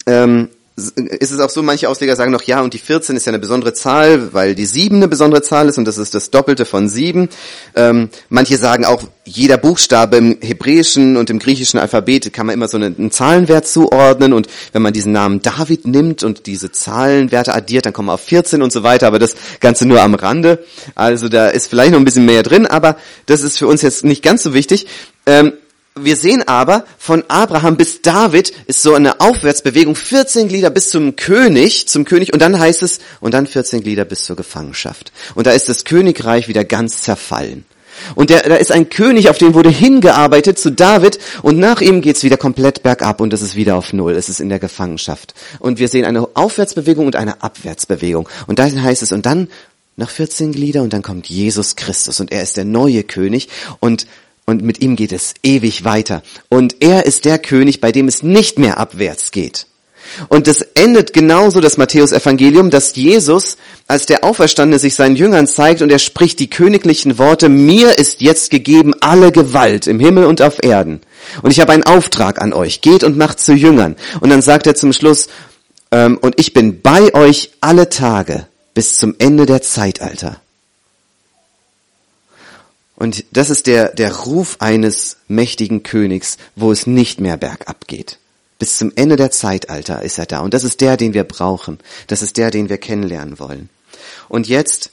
ähm, 0.08 0.50
ist 0.78 1.32
es 1.32 1.40
auch 1.40 1.50
so, 1.50 1.64
manche 1.64 1.88
Ausleger 1.88 2.18
sagen 2.18 2.34
noch, 2.34 2.44
ja, 2.44 2.60
und 2.60 2.74
die 2.74 2.80
14 2.80 3.16
ist 3.16 3.26
ja 3.26 3.32
eine 3.32 3.40
besondere 3.40 3.74
Zahl, 3.74 4.34
weil 4.34 4.56
die 4.56 4.66
7 4.66 4.98
eine 4.98 5.08
besondere 5.08 5.42
Zahl 5.42 5.70
ist 5.70 5.78
und 5.78 5.86
das 5.86 5.98
ist 5.98 6.14
das 6.14 6.32
Doppelte 6.32 6.66
von 6.66 6.90
7. 6.90 7.30
Ähm, 7.76 8.10
manche 8.28 8.58
sagen 8.58 8.84
auch, 8.84 9.04
jeder 9.24 9.58
Buchstabe 9.58 10.18
im 10.18 10.38
hebräischen 10.42 11.16
und 11.16 11.30
im 11.30 11.40
griechischen 11.40 11.80
Alphabet 11.80 12.34
kann 12.34 12.48
man 12.48 12.54
immer 12.54 12.68
so 12.68 12.76
einen, 12.76 12.98
einen, 12.98 13.10
Zahlenwert 13.10 13.66
zuordnen 13.68 14.34
und 14.34 14.48
wenn 14.74 14.82
man 14.82 14.92
diesen 14.92 15.14
Namen 15.14 15.42
David 15.42 15.88
nimmt 15.88 16.24
und 16.24 16.46
diese 16.46 16.74
Zahlenwerte 16.74 17.56
addiert, 17.56 17.86
dann 17.86 17.94
kommen 17.94 18.10
wir 18.10 18.14
auf 18.14 18.24
14 18.24 18.62
und 18.62 18.74
so 18.74 18.84
weiter, 18.84 19.08
aber 19.08 19.18
das 19.18 19.36
Ganze 19.62 19.88
nur 19.88 20.02
am 20.02 20.14
Rande. 20.14 20.66
Also 20.94 21.30
da 21.30 21.48
ist 21.48 21.68
vielleicht 21.68 21.94
noch 21.94 22.00
ein 22.00 22.06
bisschen 22.06 22.26
mehr 22.26 22.44
drin, 22.44 22.68
aber 22.68 22.98
das 23.28 23.44
ist 23.44 23.58
für 23.58 23.68
uns 23.68 23.82
jetzt 23.82 24.04
nicht 24.04 24.22
ganz 24.22 24.44
so 24.44 24.54
wichtig. 24.54 24.88
Ähm, 25.26 25.54
wir 25.98 26.18
sehen 26.18 26.46
aber, 26.46 26.84
von 26.98 27.24
Abraham 27.30 27.78
bis 27.78 28.02
David 28.02 28.52
ist 28.68 28.82
so 28.82 28.96
eine 28.96 29.22
Aufwärtsbewegung, 29.22 29.96
14 29.96 30.50
Glieder 30.50 30.70
bis 30.70 30.90
zum 30.90 31.16
König, 31.16 31.88
zum 31.88 32.04
König, 32.04 32.34
und 32.34 32.42
dann 32.42 32.60
heißt 32.60 32.84
es, 32.84 33.00
und 33.22 33.34
dann 33.34 33.48
14 33.48 33.82
Glieder 33.82 34.04
bis 34.04 34.24
zur 34.24 34.36
Gefangenschaft. 34.36 35.14
Und 35.36 35.48
da 35.48 35.52
ist 35.52 35.70
das 35.70 35.86
Königreich 35.86 36.50
wieder 36.50 36.66
ganz 36.66 37.02
zerfallen. 37.02 37.64
Und 38.14 38.30
der, 38.30 38.42
da 38.42 38.56
ist 38.56 38.74
ein 38.74 38.90
König, 38.90 39.30
auf 39.30 39.38
den 39.38 39.54
wurde 39.54 39.70
hingearbeitet 39.70 40.60
zu 40.60 40.70
David, 40.70 41.18
und 41.44 41.60
nach 41.60 41.80
ihm 41.80 42.02
geht's 42.02 42.24
wieder 42.24 42.36
komplett 42.36 42.84
bergab 42.84 43.22
und 43.22 43.32
es 43.32 43.42
ist 43.42 43.56
wieder 43.56 43.78
auf 43.78 43.94
Null. 43.94 44.16
Es 44.16 44.28
ist 44.28 44.42
in 44.42 44.50
der 44.50 44.60
Gefangenschaft. 44.60 45.34
Und 45.60 45.80
wir 45.80 45.88
sehen 45.88 46.04
eine 46.04 46.28
Aufwärtsbewegung 46.36 47.06
und 47.06 47.16
eine 47.16 47.42
Abwärtsbewegung. 47.42 48.28
Und 48.48 48.60
dann 48.60 48.84
heißt 48.84 49.02
es, 49.02 49.14
und 49.14 49.26
dann 49.26 49.48
nach 49.96 50.10
14 50.10 50.52
Glieder 50.52 50.82
und 50.82 50.92
dann 50.92 51.02
kommt 51.02 51.30
Jesus 51.30 51.78
Christus 51.78 52.20
und 52.20 52.30
er 52.34 52.44
ist 52.44 52.58
der 52.58 52.66
neue 52.66 53.04
König 53.04 53.48
und 53.80 54.08
und 54.46 54.64
mit 54.64 54.82
ihm 54.82 54.96
geht 54.96 55.12
es 55.12 55.34
ewig 55.44 55.84
weiter. 55.84 56.22
Und 56.50 56.82
er 56.82 57.06
ist 57.06 57.26
der 57.26 57.40
König, 57.40 57.82
bei 57.82 57.92
dem 57.92 58.08
es 58.08 58.24
nicht 58.24 58.60
mehr 58.60 58.78
abwärts 58.78 59.32
geht. 59.32 59.68
Und 60.30 60.48
es 60.48 60.62
endet 60.62 61.14
genauso 61.14 61.62
das 61.62 61.78
Matthäus-Evangelium, 61.78 62.70
dass 62.70 62.96
Jesus 62.96 63.58
als 63.88 64.06
der 64.06 64.24
Auferstandene 64.24 64.80
sich 64.80 64.96
seinen 64.96 65.16
Jüngern 65.16 65.48
zeigt 65.48 65.82
und 65.82 65.92
er 65.92 66.00
spricht 66.00 66.40
die 66.40 66.50
königlichen 66.50 67.18
Worte, 67.18 67.50
mir 67.50 67.98
ist 67.98 68.22
jetzt 68.22 68.52
gegeben 68.52 68.94
alle 69.02 69.32
Gewalt 69.32 69.88
im 69.88 70.00
Himmel 70.00 70.26
und 70.26 70.42
auf 70.42 70.64
Erden. 70.64 71.02
Und 71.42 71.52
ich 71.52 71.60
habe 71.60 71.74
einen 71.74 71.84
Auftrag 71.84 72.42
an 72.42 72.54
euch, 72.54 72.82
geht 72.82 73.04
und 73.04 73.18
macht 73.18 73.40
zu 73.40 73.54
Jüngern. 73.54 73.96
Und 74.20 74.30
dann 74.30 74.42
sagt 74.42 74.68
er 74.68 74.76
zum 74.76 74.94
Schluss, 74.94 75.28
ähm, 75.92 76.18
und 76.22 76.40
ich 76.40 76.54
bin 76.54 76.82
bei 76.82 77.14
euch 77.14 77.52
alle 77.62 77.90
Tage 77.90 78.48
bis 78.74 78.98
zum 78.98 79.16
Ende 79.18 79.46
der 79.46 79.62
Zeitalter. 79.62 80.42
Und 82.96 83.26
das 83.32 83.50
ist 83.50 83.68
der, 83.68 83.90
der 83.90 84.16
Ruf 84.16 84.58
eines 84.60 85.18
mächtigen 85.28 85.84
Königs, 85.84 86.38
wo 86.56 86.72
es 86.72 86.88
nicht 86.88 87.20
mehr 87.20 87.38
bergab 87.38 87.88
geht. 87.88 88.20
Bis 88.58 88.78
zum 88.78 88.94
Ende 88.96 89.18
der 89.18 89.32
Zeitalter 89.32 90.02
ist 90.02 90.18
er 90.18 90.26
da. 90.26 90.40
Und 90.40 90.54
das 90.54 90.64
ist 90.64 90.80
der, 90.80 90.96
den 90.96 91.14
wir 91.14 91.26
brauchen. 91.26 91.80
Das 92.08 92.22
ist 92.22 92.38
der, 92.38 92.52
den 92.52 92.70
wir 92.70 92.78
kennenlernen 92.78 93.38
wollen. 93.38 93.70
Und 94.30 94.48
jetzt 94.48 94.92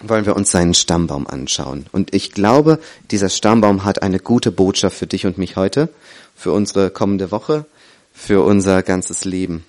wollen 0.00 0.26
wir 0.26 0.36
uns 0.36 0.52
seinen 0.52 0.74
Stammbaum 0.74 1.26
anschauen. 1.26 1.86
Und 1.90 2.14
ich 2.14 2.32
glaube, 2.32 2.78
dieser 3.10 3.30
Stammbaum 3.30 3.84
hat 3.84 4.02
eine 4.02 4.20
gute 4.20 4.52
Botschaft 4.52 4.96
für 4.96 5.08
dich 5.08 5.26
und 5.26 5.38
mich 5.38 5.56
heute, 5.56 5.88
für 6.36 6.52
unsere 6.52 6.90
kommende 6.90 7.32
Woche, 7.32 7.66
für 8.12 8.44
unser 8.44 8.84
ganzes 8.84 9.24
Leben. 9.24 9.64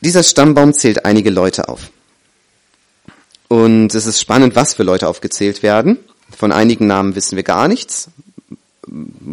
Dieser 0.00 0.22
Stammbaum 0.22 0.72
zählt 0.72 1.04
einige 1.04 1.30
Leute 1.30 1.68
auf. 1.68 1.90
Und 3.48 3.94
es 3.94 4.06
ist 4.06 4.20
spannend, 4.20 4.54
was 4.54 4.74
für 4.74 4.82
Leute 4.82 5.08
aufgezählt 5.08 5.62
werden. 5.62 5.98
Von 6.36 6.52
einigen 6.52 6.86
Namen 6.86 7.16
wissen 7.16 7.36
wir 7.36 7.42
gar 7.42 7.66
nichts. 7.66 8.10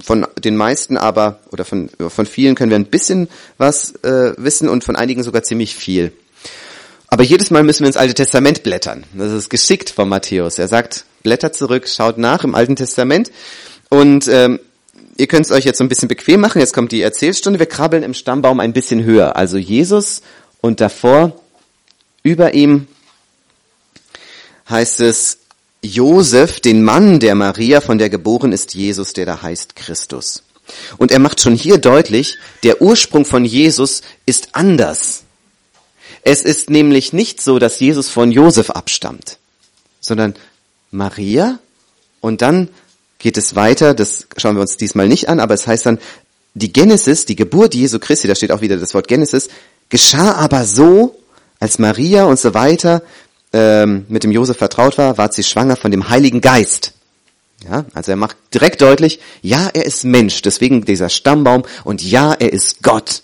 Von 0.01 0.25
den 0.43 0.55
meisten 0.55 0.97
aber, 0.97 1.39
oder 1.51 1.65
von, 1.65 1.89
von 2.09 2.25
vielen 2.25 2.55
können 2.55 2.71
wir 2.71 2.79
ein 2.79 2.85
bisschen 2.85 3.29
was 3.57 3.95
äh, 4.03 4.33
wissen 4.37 4.69
und 4.69 4.83
von 4.83 4.95
einigen 4.95 5.23
sogar 5.23 5.43
ziemlich 5.43 5.75
viel. 5.75 6.11
Aber 7.07 7.23
jedes 7.23 7.51
Mal 7.51 7.63
müssen 7.63 7.81
wir 7.81 7.87
ins 7.87 7.97
Alte 7.97 8.13
Testament 8.13 8.63
blättern. 8.63 9.05
Das 9.13 9.31
ist 9.31 9.49
geschickt 9.49 9.89
von 9.89 10.09
Matthäus. 10.09 10.57
Er 10.57 10.67
sagt, 10.67 11.05
blättert 11.23 11.55
zurück, 11.55 11.87
schaut 11.87 12.17
nach 12.17 12.43
im 12.43 12.55
Alten 12.55 12.75
Testament. 12.75 13.31
Und 13.89 14.27
ähm, 14.27 14.59
ihr 15.17 15.27
könnt 15.27 15.45
es 15.45 15.51
euch 15.51 15.65
jetzt 15.65 15.77
so 15.77 15.83
ein 15.83 15.89
bisschen 15.89 16.09
bequem 16.09 16.41
machen. 16.41 16.59
Jetzt 16.59 16.73
kommt 16.73 16.91
die 16.91 17.01
Erzählstunde. 17.01 17.59
Wir 17.59 17.67
krabbeln 17.67 18.03
im 18.03 18.13
Stammbaum 18.13 18.59
ein 18.59 18.73
bisschen 18.73 19.03
höher. 19.03 19.35
Also 19.35 19.57
Jesus 19.57 20.21
und 20.61 20.81
davor 20.81 21.39
über 22.23 22.53
ihm 22.53 22.87
heißt 24.69 25.01
es 25.01 25.39
Josef, 25.81 26.59
den 26.59 26.83
Mann 26.83 27.19
der 27.19 27.35
Maria, 27.35 27.81
von 27.81 27.97
der 27.97 28.09
geboren 28.09 28.51
ist 28.51 28.73
Jesus, 28.73 29.13
der 29.13 29.25
da 29.25 29.41
heißt 29.41 29.75
Christus. 29.75 30.43
Und 30.97 31.11
er 31.11 31.19
macht 31.19 31.39
schon 31.39 31.55
hier 31.55 31.77
deutlich, 31.77 32.37
der 32.63 32.81
Ursprung 32.81 33.25
von 33.25 33.45
Jesus 33.45 34.01
ist 34.25 34.49
anders. 34.53 35.23
Es 36.23 36.41
ist 36.41 36.71
nämlich 36.71 37.13
nicht 37.13 37.39
so, 37.41 37.59
dass 37.59 37.79
Jesus 37.79 38.09
von 38.09 38.31
Josef 38.31 38.71
abstammt, 38.71 39.37
sondern 40.01 40.33
Maria 40.89 41.59
und 42.19 42.41
dann 42.41 42.69
geht 43.19 43.37
es 43.37 43.55
weiter, 43.55 43.93
das 43.93 44.27
schauen 44.37 44.55
wir 44.55 44.61
uns 44.61 44.77
diesmal 44.77 45.07
nicht 45.07 45.29
an, 45.29 45.39
aber 45.39 45.53
es 45.53 45.67
heißt 45.67 45.85
dann, 45.85 45.99
die 46.55 46.73
Genesis, 46.73 47.25
die 47.25 47.35
Geburt 47.35 47.75
Jesu 47.75 47.99
Christi, 47.99 48.27
da 48.27 48.33
steht 48.33 48.51
auch 48.51 48.61
wieder 48.61 48.77
das 48.77 48.93
Wort 48.95 49.07
Genesis, 49.07 49.49
geschah 49.89 50.33
aber 50.33 50.65
so, 50.65 51.19
als 51.59 51.79
Maria 51.79 52.25
und 52.25 52.39
so 52.39 52.53
weiter 52.53 53.01
ähm, 53.55 54.05
mit 54.09 54.25
dem 54.25 54.31
Josef 54.31 54.57
vertraut 54.57 54.97
war, 54.97 55.17
ward 55.17 55.33
sie 55.33 55.43
schwanger 55.43 55.77
von 55.77 55.89
dem 55.89 56.09
Heiligen 56.09 56.41
Geist. 56.41 56.91
Ja, 57.63 57.85
also 57.93 58.11
er 58.11 58.17
macht 58.17 58.35
direkt 58.53 58.81
deutlich, 58.81 59.21
ja, 59.41 59.69
er 59.73 59.85
ist 59.85 60.03
Mensch, 60.03 60.41
deswegen 60.41 60.83
dieser 60.83 61.07
Stammbaum 61.07 61.63
und 61.85 62.03
ja, 62.03 62.33
er 62.33 62.51
ist 62.51 62.83
Gott. 62.83 63.23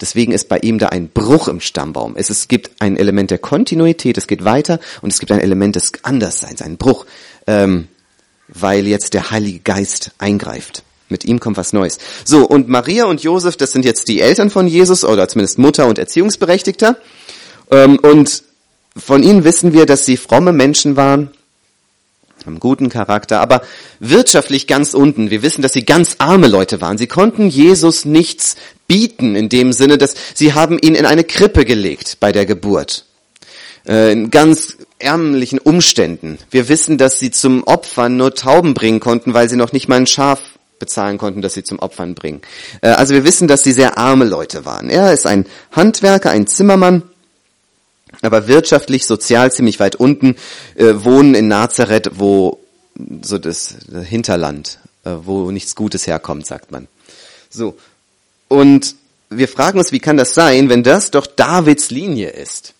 Deswegen 0.00 0.32
ist 0.32 0.48
bei 0.48 0.58
ihm 0.58 0.80
da 0.80 0.88
ein 0.88 1.08
Bruch 1.08 1.46
im 1.46 1.60
Stammbaum. 1.60 2.14
Es, 2.16 2.28
es 2.28 2.48
gibt 2.48 2.72
ein 2.80 2.96
Element 2.96 3.30
der 3.30 3.38
Kontinuität, 3.38 4.18
es 4.18 4.26
geht 4.26 4.44
weiter 4.44 4.80
und 5.00 5.12
es 5.12 5.20
gibt 5.20 5.30
ein 5.30 5.38
Element 5.38 5.76
des 5.76 5.92
Andersseins, 6.02 6.60
ein 6.60 6.76
Bruch, 6.76 7.06
ähm, 7.46 7.86
weil 8.48 8.88
jetzt 8.88 9.14
der 9.14 9.30
Heilige 9.30 9.60
Geist 9.60 10.10
eingreift. 10.18 10.82
Mit 11.08 11.24
ihm 11.24 11.38
kommt 11.38 11.56
was 11.56 11.72
Neues. 11.72 11.98
So, 12.24 12.44
und 12.44 12.68
Maria 12.68 13.04
und 13.04 13.22
Josef, 13.22 13.56
das 13.56 13.70
sind 13.70 13.84
jetzt 13.84 14.08
die 14.08 14.20
Eltern 14.20 14.50
von 14.50 14.66
Jesus 14.66 15.04
oder 15.04 15.28
zumindest 15.28 15.60
Mutter 15.60 15.86
und 15.86 16.00
Erziehungsberechtigter. 16.00 16.96
Ähm, 17.70 18.00
und 18.00 18.42
von 18.96 19.22
ihnen 19.22 19.44
wissen 19.44 19.72
wir, 19.72 19.86
dass 19.86 20.04
sie 20.04 20.16
fromme 20.16 20.52
Menschen 20.52 20.96
waren, 20.96 21.30
haben 22.46 22.60
guten 22.60 22.88
Charakter, 22.88 23.40
aber 23.40 23.62
wirtschaftlich 24.00 24.66
ganz 24.66 24.94
unten. 24.94 25.30
Wir 25.30 25.42
wissen, 25.42 25.62
dass 25.62 25.72
sie 25.72 25.84
ganz 25.84 26.16
arme 26.18 26.48
Leute 26.48 26.80
waren. 26.80 26.98
Sie 26.98 27.06
konnten 27.06 27.48
Jesus 27.48 28.04
nichts 28.04 28.56
bieten 28.88 29.36
in 29.36 29.48
dem 29.48 29.72
Sinne, 29.72 29.96
dass 29.96 30.14
sie 30.34 30.52
haben 30.52 30.78
ihn 30.78 30.94
in 30.94 31.06
eine 31.06 31.24
Krippe 31.24 31.64
gelegt 31.64 32.18
bei 32.20 32.32
der 32.32 32.46
Geburt. 32.46 33.04
Äh, 33.86 34.12
in 34.12 34.30
ganz 34.30 34.76
ärmlichen 34.98 35.58
Umständen. 35.58 36.38
Wir 36.50 36.68
wissen, 36.68 36.98
dass 36.98 37.18
sie 37.18 37.30
zum 37.30 37.64
Opfern 37.64 38.16
nur 38.16 38.34
Tauben 38.34 38.74
bringen 38.74 39.00
konnten, 39.00 39.34
weil 39.34 39.48
sie 39.48 39.56
noch 39.56 39.72
nicht 39.72 39.88
mal 39.88 39.96
ein 39.96 40.06
Schaf 40.06 40.40
bezahlen 40.78 41.18
konnten, 41.18 41.42
dass 41.42 41.54
sie 41.54 41.64
zum 41.64 41.78
Opfern 41.78 42.14
bringen. 42.14 42.42
Äh, 42.80 42.88
also 42.88 43.14
wir 43.14 43.24
wissen, 43.24 43.48
dass 43.48 43.64
sie 43.64 43.72
sehr 43.72 43.98
arme 43.98 44.24
Leute 44.24 44.64
waren. 44.64 44.90
Er 44.90 45.12
ist 45.12 45.26
ein 45.26 45.46
Handwerker, 45.72 46.30
ein 46.30 46.46
Zimmermann, 46.46 47.02
aber 48.22 48.46
wirtschaftlich, 48.46 49.04
sozial 49.04 49.52
ziemlich 49.52 49.80
weit 49.80 49.96
unten, 49.96 50.36
äh, 50.76 50.94
wohnen 50.94 51.34
in 51.34 51.48
Nazareth, 51.48 52.12
wo 52.14 52.60
so 53.22 53.38
das, 53.38 53.76
Hinterland, 54.04 54.78
äh, 55.04 55.10
wo 55.24 55.50
nichts 55.50 55.74
Gutes 55.74 56.06
herkommt, 56.06 56.46
sagt 56.46 56.70
man. 56.70 56.88
So. 57.50 57.76
Und 58.48 58.94
wir 59.28 59.48
fragen 59.48 59.78
uns, 59.78 59.92
wie 59.92 59.98
kann 59.98 60.16
das 60.16 60.34
sein, 60.34 60.68
wenn 60.68 60.82
das 60.82 61.10
doch 61.10 61.26
Davids 61.26 61.90
Linie 61.90 62.30
ist? 62.30 62.74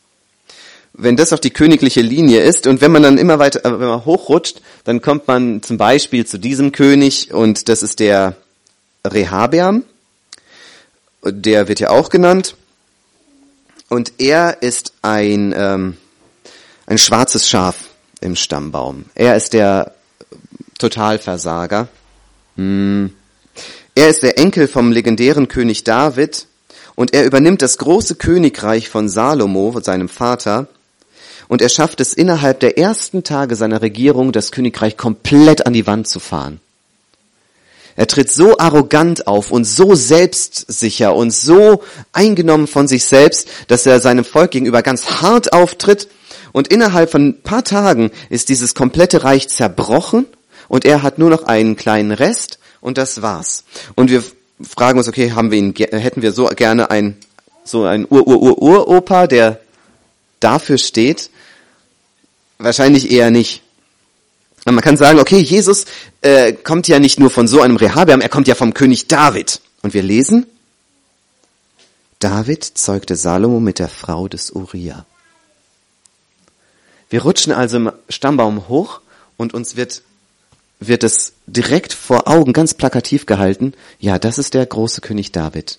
Wenn 0.93 1.17
das 1.17 1.31
doch 1.31 1.39
die 1.39 1.51
königliche 1.51 2.03
Linie 2.03 2.43
ist 2.43 2.67
und 2.67 2.83
wenn 2.83 2.93
man 2.93 3.03
dann 3.03 3.17
immer 3.17 3.39
weiter, 3.39 3.61
wenn 3.65 3.89
man 3.89 4.05
hochrutscht, 4.05 4.61
dann 4.85 5.01
kommt 5.01 5.27
man 5.27 5.63
zum 5.63 5.79
Beispiel 5.79 6.27
zu 6.27 6.39
diesem 6.39 6.73
König 6.73 7.33
und 7.33 7.71
das 7.71 7.83
ist 7.83 7.99
der 7.99 8.37
Rehabeam. 9.07 9.85
Der 11.25 11.69
wird 11.69 11.81
ja 11.81 11.91
auch 11.91 12.11
genannt. 12.11 12.57
Und 13.93 14.15
er 14.17 14.63
ist 14.63 14.95
ein, 15.03 15.55
ähm, 15.55 15.99
ein 16.87 16.97
schwarzes 16.97 17.47
Schaf 17.47 17.91
im 18.23 18.37
Stammbaum. 18.37 19.05
Er 19.15 19.37
ist 19.37 19.53
der 19.53 19.93
Totalversager. 20.79 21.89
Hm. 22.57 23.13
Er 23.95 24.09
ist 24.09 24.23
der 24.23 24.39
Enkel 24.39 24.67
vom 24.67 24.93
legendären 24.93 25.47
König 25.47 25.85
David 25.85 26.47
und 26.95 27.13
er 27.13 27.27
übernimmt 27.27 27.61
das 27.61 27.77
große 27.77 28.15
Königreich 28.15 28.89
von 28.89 29.11
Salomo, 29.11 29.79
seinem 29.83 30.09
Vater, 30.09 30.69
und 31.49 31.61
er 31.61 31.69
schafft 31.69 32.01
es 32.01 32.15
innerhalb 32.15 32.61
der 32.61 32.79
ersten 32.79 33.25
Tage 33.25 33.57
seiner 33.57 33.83
Regierung, 33.83 34.33
das 34.33 34.53
Königreich 34.53 34.97
komplett 34.97 35.67
an 35.67 35.75
die 35.75 35.87
Wand 35.87 36.09
zu 36.09 36.19
fahren. 36.19 36.62
Er 37.97 38.07
tritt 38.07 38.31
so 38.31 38.57
arrogant 38.59 39.27
auf 39.27 39.51
und 39.51 39.65
so 39.65 39.95
selbstsicher 39.95 41.15
und 41.15 41.33
so 41.33 41.83
eingenommen 42.13 42.67
von 42.67 42.89
sich 42.89 43.05
selbst, 43.05 43.49
dass 43.69 43.87
er 43.87 44.01
seinem 44.01 44.25
Volk 44.25 44.53
gegenüber 44.53 44.83
ganz 44.83 45.23
hart 45.23 45.53
auftritt. 45.53 46.09
Und 46.53 46.69
innerhalb 46.69 47.11
von 47.11 47.29
ein 47.29 47.43
paar 47.43 47.65
Tagen 47.65 48.11
ist 48.31 48.49
dieses 48.49 48.75
komplette 48.75 49.25
Reich 49.25 49.49
zerbrochen 49.49 50.27
und 50.69 50.85
er 50.85 51.03
hat 51.03 51.19
nur 51.19 51.31
noch 51.31 51.45
einen 51.45 51.77
kleinen 51.77 52.13
Rest 52.13 52.59
und 52.81 52.99
das 52.99 53.23
war's. 53.23 53.65
Und 53.95 54.11
wir 54.11 54.23
fragen 54.63 54.99
uns, 54.99 55.09
okay, 55.09 55.33
haben 55.33 55.51
wir 55.51 55.59
ihn, 55.59 55.75
hätten 55.75 56.23
wir 56.23 56.33
so 56.33 56.47
gerne 56.47 56.91
ein, 56.91 57.17
so 57.65 57.85
ein 57.85 58.07
Ur-Ur-Ur-Uropa, 58.09 59.27
der 59.27 59.61
dafür 60.41 60.79
steht? 60.79 61.31
Wahrscheinlich 62.59 63.11
eher 63.11 63.31
nicht. 63.31 63.63
Und 64.65 64.75
man 64.75 64.85
kann 64.85 64.97
sagen, 64.97 65.19
okay, 65.19 65.39
Jesus 65.39 65.87
äh, 66.21 66.53
kommt 66.53 66.87
ja 66.87 67.01
nicht 67.01 67.19
nur 67.19 67.31
von 67.31 67.49
so 67.49 67.61
einem 67.61 67.77
Rehabeam, 67.77 68.21
er 68.21 68.29
kommt 68.29 68.47
ja 68.47 68.55
vom 68.55 68.75
König 68.75 69.09
David. 69.09 69.61
Und 69.83 69.95
wir 69.95 70.03
lesen, 70.03 70.47
David 72.21 72.63
zeugte 72.63 73.17
Salomo 73.17 73.59
mit 73.59 73.81
der 73.81 73.89
Frau 73.89 74.29
des 74.29 74.53
Uriah. 74.53 75.05
Wir 77.11 77.23
rutschen 77.23 77.53
also 77.53 77.77
im 77.79 77.93
Stammbaum 78.09 78.69
hoch 78.69 79.01
und 79.37 79.53
uns 79.53 79.75
wird, 79.77 80.03
wird 80.79 81.03
es 81.03 81.33
direkt 81.47 81.93
vor 81.93 82.29
Augen 82.29 82.53
ganz 82.53 82.75
plakativ 82.75 83.27
gehalten, 83.27 83.75
ja, 83.99 84.19
das 84.19 84.39
ist 84.39 84.55
der 84.55 84.65
große 84.65 85.01
König 85.01 85.33
David. 85.33 85.79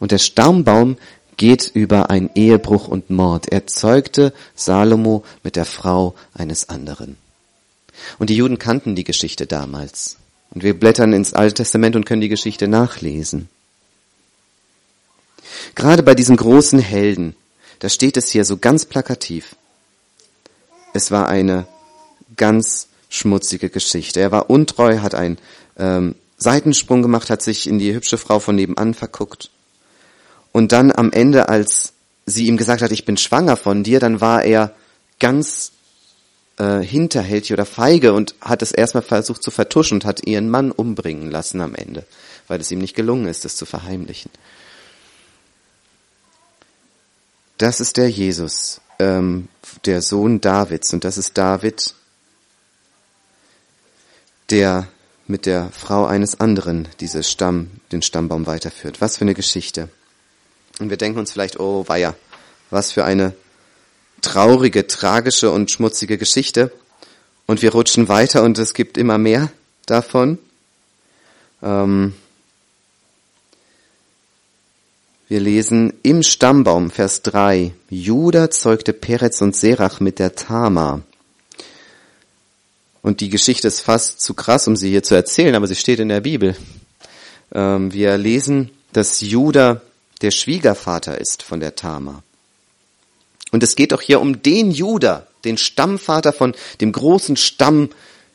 Und 0.00 0.10
der 0.10 0.18
Stammbaum 0.18 0.96
geht 1.36 1.70
über 1.72 2.10
einen 2.10 2.30
Ehebruch 2.34 2.88
und 2.88 3.10
Mord. 3.10 3.52
Er 3.52 3.66
zeugte 3.66 4.32
Salomo 4.54 5.24
mit 5.44 5.56
der 5.56 5.64
Frau 5.64 6.14
eines 6.34 6.68
anderen. 6.68 7.16
Und 8.18 8.30
die 8.30 8.36
Juden 8.36 8.58
kannten 8.58 8.94
die 8.94 9.04
Geschichte 9.04 9.46
damals. 9.46 10.16
Und 10.50 10.62
wir 10.62 10.78
blättern 10.78 11.12
ins 11.12 11.34
Alte 11.34 11.54
Testament 11.54 11.96
und 11.96 12.06
können 12.06 12.20
die 12.20 12.28
Geschichte 12.28 12.68
nachlesen. 12.68 13.48
Gerade 15.74 16.02
bei 16.02 16.14
diesen 16.14 16.36
großen 16.36 16.78
Helden, 16.78 17.34
da 17.80 17.88
steht 17.88 18.16
es 18.16 18.30
hier 18.30 18.44
so 18.44 18.56
ganz 18.56 18.84
plakativ. 18.84 19.56
Es 20.92 21.10
war 21.10 21.28
eine 21.28 21.66
ganz 22.36 22.88
schmutzige 23.08 23.70
Geschichte. 23.70 24.20
Er 24.20 24.32
war 24.32 24.50
untreu, 24.50 24.98
hat 24.98 25.14
einen 25.14 25.38
ähm, 25.76 26.14
Seitensprung 26.36 27.02
gemacht, 27.02 27.30
hat 27.30 27.42
sich 27.42 27.66
in 27.66 27.78
die 27.78 27.94
hübsche 27.94 28.18
Frau 28.18 28.38
von 28.38 28.54
nebenan 28.56 28.94
verguckt. 28.94 29.50
Und 30.52 30.72
dann 30.72 30.92
am 30.92 31.10
Ende, 31.10 31.48
als 31.48 31.94
sie 32.26 32.46
ihm 32.46 32.56
gesagt 32.56 32.82
hat, 32.82 32.92
ich 32.92 33.04
bin 33.04 33.16
schwanger 33.16 33.56
von 33.56 33.82
dir, 33.82 34.00
dann 34.00 34.20
war 34.20 34.44
er 34.44 34.74
ganz 35.18 35.72
äh, 36.58 36.80
hinterhältig 36.80 37.52
oder 37.52 37.66
feige 37.66 38.12
und 38.12 38.34
hat 38.40 38.62
es 38.62 38.72
erstmal 38.72 39.02
versucht 39.02 39.42
zu 39.42 39.50
vertuschen 39.50 39.96
und 39.96 40.04
hat 40.04 40.26
ihren 40.26 40.50
Mann 40.50 40.70
umbringen 40.70 41.30
lassen 41.30 41.60
am 41.60 41.74
Ende, 41.74 42.04
weil 42.48 42.60
es 42.60 42.70
ihm 42.70 42.78
nicht 42.78 42.94
gelungen 42.94 43.26
ist, 43.26 43.44
es 43.44 43.56
zu 43.56 43.66
verheimlichen. 43.66 44.30
Das 47.58 47.80
ist 47.80 47.96
der 47.96 48.10
Jesus, 48.10 48.80
ähm, 48.98 49.48
der 49.84 50.02
Sohn 50.02 50.40
Davids 50.40 50.92
und 50.92 51.04
das 51.04 51.18
ist 51.18 51.38
David, 51.38 51.94
der 54.50 54.88
mit 55.26 55.46
der 55.46 55.70
Frau 55.70 56.04
eines 56.04 56.40
anderen 56.40 56.88
diese 57.00 57.22
Stamm, 57.22 57.70
den 57.92 58.02
Stammbaum 58.02 58.46
weiterführt. 58.46 59.00
Was 59.00 59.16
für 59.16 59.22
eine 59.22 59.34
Geschichte. 59.34 59.88
Und 60.80 60.90
wir 60.90 60.96
denken 60.96 61.18
uns 61.18 61.32
vielleicht, 61.32 61.58
oh 61.60 61.84
weia, 61.88 62.14
was 62.70 62.92
für 62.92 63.04
eine 63.04 63.34
traurige, 64.24 64.86
tragische 64.86 65.50
und 65.50 65.70
schmutzige 65.70 66.18
Geschichte. 66.18 66.72
Und 67.46 67.62
wir 67.62 67.72
rutschen 67.72 68.08
weiter 68.08 68.42
und 68.42 68.58
es 68.58 68.74
gibt 68.74 68.96
immer 68.96 69.18
mehr 69.18 69.52
davon. 69.86 70.38
Ähm 71.62 72.14
wir 75.28 75.40
lesen 75.40 75.92
im 76.02 76.22
Stammbaum, 76.22 76.90
Vers 76.90 77.22
3, 77.22 77.72
Judah 77.90 78.50
zeugte 78.50 78.92
Perez 78.92 79.40
und 79.42 79.56
Serach 79.56 80.00
mit 80.00 80.18
der 80.18 80.34
Tama. 80.34 81.02
Und 83.02 83.20
die 83.20 83.28
Geschichte 83.28 83.68
ist 83.68 83.80
fast 83.80 84.20
zu 84.20 84.32
krass, 84.34 84.66
um 84.66 84.76
sie 84.76 84.90
hier 84.90 85.02
zu 85.02 85.14
erzählen, 85.14 85.54
aber 85.54 85.66
sie 85.66 85.76
steht 85.76 85.98
in 86.00 86.08
der 86.08 86.20
Bibel. 86.20 86.56
Ähm, 87.52 87.92
wir 87.92 88.16
lesen, 88.16 88.70
dass 88.92 89.20
Judah 89.20 89.82
der 90.22 90.30
Schwiegervater 90.30 91.18
ist 91.18 91.42
von 91.42 91.60
der 91.60 91.74
Tama. 91.74 92.22
Und 93.54 93.62
es 93.62 93.76
geht 93.76 93.92
doch 93.92 94.02
hier 94.02 94.20
um 94.20 94.42
den 94.42 94.72
Juda, 94.72 95.28
den 95.44 95.58
Stammvater 95.58 96.32
von 96.32 96.56
dem 96.80 96.90
großen 96.90 97.36
Stamm 97.36 97.90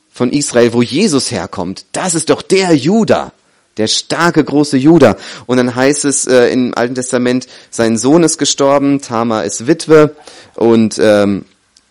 von 0.10 0.32
Israel, 0.32 0.72
wo 0.72 0.82
Jesus 0.82 1.30
herkommt. 1.30 1.84
Das 1.92 2.16
ist 2.16 2.30
doch 2.30 2.42
der 2.42 2.74
Juda, 2.74 3.34
der 3.76 3.88
starke 3.88 4.42
große 4.42 4.78
Juda. 4.78 5.18
Und 5.46 5.58
dann 5.58 5.76
heißt 5.76 6.06
es 6.06 6.26
äh, 6.26 6.46
im 6.54 6.74
Alten 6.74 6.96
Testament, 6.96 7.48
sein 7.70 7.98
Sohn 7.98 8.24
ist 8.24 8.38
gestorben, 8.38 9.02
Tamar 9.02 9.44
ist 9.44 9.68
Witwe 9.68 10.16
und 10.56 10.98
ähm, 11.02 11.44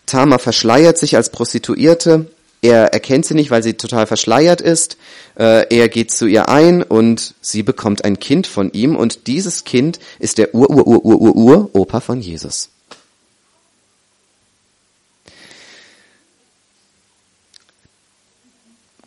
Tamar 0.07 0.39
verschleiert 0.39 0.97
sich 0.97 1.15
als 1.15 1.29
Prostituierte. 1.29 2.25
Er 2.63 2.93
erkennt 2.93 3.27
sie 3.27 3.35
nicht, 3.35 3.51
weil 3.51 3.61
sie 3.61 3.75
total 3.75 4.07
verschleiert 4.07 4.59
ist. 4.59 4.97
Äh, 5.37 5.67
er 5.69 5.87
geht 5.87 6.09
zu 6.09 6.25
ihr 6.25 6.49
ein 6.49 6.81
und 6.81 7.35
sie 7.41 7.61
bekommt 7.61 8.05
ein 8.05 8.17
Kind 8.17 8.47
von 8.47 8.71
ihm 8.71 8.95
und 8.95 9.27
dieses 9.27 9.65
Kind 9.65 9.99
ist 10.17 10.39
der 10.39 10.55
Ur-Ur-Ur-Ur-Ur-Opa 10.55 11.99
von 11.99 12.21
Jesus. 12.21 12.69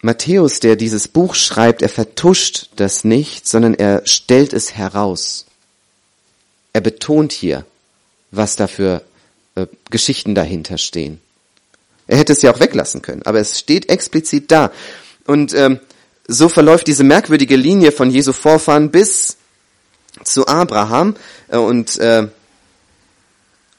Matthäus, 0.03 0.59
der 0.59 0.75
dieses 0.75 1.07
Buch 1.07 1.37
schreibt, 1.37 1.81
er 1.81 1.89
vertuscht 1.89 2.71
das 2.77 3.05
nicht, 3.05 3.49
sondern 3.49 3.75
er 3.75 4.03
stellt 4.05 4.53
es 4.53 4.75
heraus. 4.75 5.47
Er 6.73 6.81
betont 6.81 7.33
hier, 7.33 7.65
was 8.33 8.57
da 8.57 8.67
für 8.67 9.03
äh, 9.55 9.67
Geschichten 9.91 10.35
dahinter 10.35 10.77
stehen. 10.77 11.21
Er 12.09 12.19
hätte 12.19 12.33
es 12.33 12.43
ja 12.43 12.53
auch 12.53 12.59
weglassen 12.59 13.01
können, 13.01 13.23
aber 13.23 13.39
es 13.39 13.59
steht 13.61 13.89
explizit 13.89 14.51
da. 14.51 14.73
Und 15.25 15.55
ähm, 15.55 15.79
so 16.27 16.49
verläuft 16.49 16.89
diese 16.89 17.05
merkwürdige 17.05 17.57
Linie 17.57 17.93
von 17.93 18.11
Jesu 18.11 18.33
Vorfahren 18.33 18.91
bis 18.91 19.37
zu 20.25 20.47
Abraham. 20.49 21.15
Äh, 21.49 21.59
und 21.59 21.97
äh, 21.99 22.27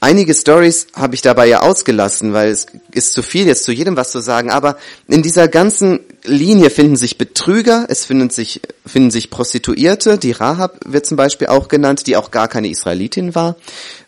Einige 0.04 0.34
Stories 0.34 0.88
habe 0.96 1.16
ich 1.16 1.22
dabei 1.22 1.48
ja 1.48 1.62
ausgelassen, 1.62 2.34
weil 2.34 2.50
es 2.50 2.66
ist 2.92 3.14
zu 3.14 3.24
viel, 3.24 3.48
jetzt 3.48 3.64
zu 3.64 3.72
jedem 3.72 3.96
was 3.96 4.12
zu 4.12 4.20
sagen. 4.20 4.52
Aber 4.52 4.78
in 5.08 5.24
dieser 5.24 5.48
ganzen 5.48 6.02
Linie 6.26 6.72
finden 6.72 6.98
sich 6.98 7.18
Betrüger, 7.18 7.86
es 7.88 8.04
finden 8.04 8.30
sich, 8.30 8.60
finden 8.86 9.12
sich 9.12 9.30
Prostituierte, 9.30 10.18
die 10.18 10.34
Rahab 10.34 10.78
wird 10.84 11.06
zum 11.06 11.16
Beispiel 11.16 11.48
auch 11.48 11.70
genannt, 11.70 12.06
die 12.06 12.18
auch 12.18 12.32
gar 12.32 12.50
keine 12.50 12.68
Israelitin 12.68 13.34
war. 13.34 13.56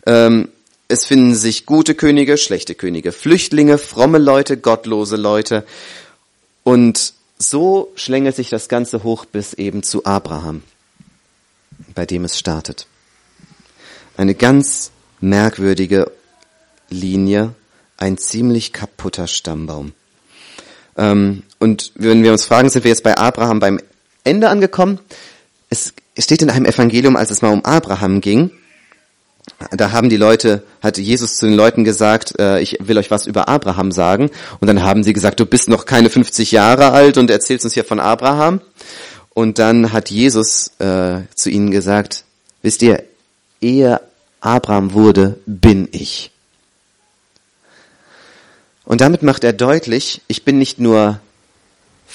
Ähm, 0.04 0.50
es 0.86 1.06
finden 1.06 1.34
sich 1.34 1.64
gute 1.64 1.94
Könige, 1.94 2.36
schlechte 2.36 2.74
Könige, 2.74 3.10
Flüchtlinge, 3.10 3.78
fromme 3.78 4.18
Leute, 4.18 4.58
gottlose 4.58 5.16
Leute. 5.16 5.64
Und 6.62 7.14
so 7.38 7.90
schlängelt 7.94 8.36
sich 8.36 8.50
das 8.50 8.68
Ganze 8.68 9.02
hoch 9.02 9.24
bis 9.24 9.54
eben 9.54 9.82
zu 9.82 10.04
Abraham, 10.04 10.62
bei 11.94 12.04
dem 12.04 12.26
es 12.26 12.38
startet. 12.38 12.86
Eine 14.18 14.34
ganz 14.34 14.90
merkwürdige 15.20 16.10
Linie, 16.90 17.54
ein 17.96 18.18
ziemlich 18.18 18.72
kaputter 18.72 19.26
Stammbaum. 19.26 19.92
Ähm, 20.96 21.42
und 21.58 21.92
wenn 21.94 22.22
wir 22.22 22.32
uns 22.32 22.44
fragen, 22.44 22.68
sind 22.68 22.84
wir 22.84 22.90
jetzt 22.90 23.02
bei 23.02 23.16
Abraham 23.16 23.60
beim 23.60 23.80
Ende 24.24 24.48
angekommen? 24.48 24.98
Es 25.68 25.94
steht 26.18 26.42
in 26.42 26.50
einem 26.50 26.64
Evangelium, 26.64 27.16
als 27.16 27.30
es 27.30 27.42
mal 27.42 27.52
um 27.52 27.64
Abraham 27.64 28.20
ging, 28.20 28.50
da 29.70 29.92
haben 29.92 30.08
die 30.08 30.16
Leute, 30.16 30.62
hat 30.82 30.98
Jesus 30.98 31.36
zu 31.36 31.46
den 31.46 31.54
Leuten 31.54 31.84
gesagt, 31.84 32.38
äh, 32.38 32.60
ich 32.60 32.78
will 32.80 32.98
euch 32.98 33.10
was 33.10 33.26
über 33.26 33.48
Abraham 33.48 33.92
sagen. 33.92 34.30
Und 34.60 34.68
dann 34.68 34.82
haben 34.82 35.02
sie 35.02 35.12
gesagt, 35.12 35.40
du 35.40 35.46
bist 35.46 35.68
noch 35.68 35.86
keine 35.86 36.10
50 36.10 36.52
Jahre 36.52 36.92
alt 36.92 37.16
und 37.16 37.30
erzählst 37.30 37.64
uns 37.64 37.74
hier 37.74 37.84
von 37.84 38.00
Abraham. 38.00 38.60
Und 39.30 39.58
dann 39.58 39.92
hat 39.92 40.10
Jesus 40.10 40.72
äh, 40.78 41.20
zu 41.34 41.50
ihnen 41.50 41.70
gesagt, 41.70 42.24
wisst 42.62 42.82
ihr, 42.82 43.04
ehe 43.60 44.00
Abraham 44.40 44.92
wurde, 44.92 45.38
bin 45.46 45.88
ich. 45.92 46.30
Und 48.84 49.00
damit 49.00 49.22
macht 49.22 49.42
er 49.44 49.52
deutlich, 49.52 50.22
ich 50.28 50.44
bin 50.44 50.58
nicht 50.58 50.78
nur 50.78 51.20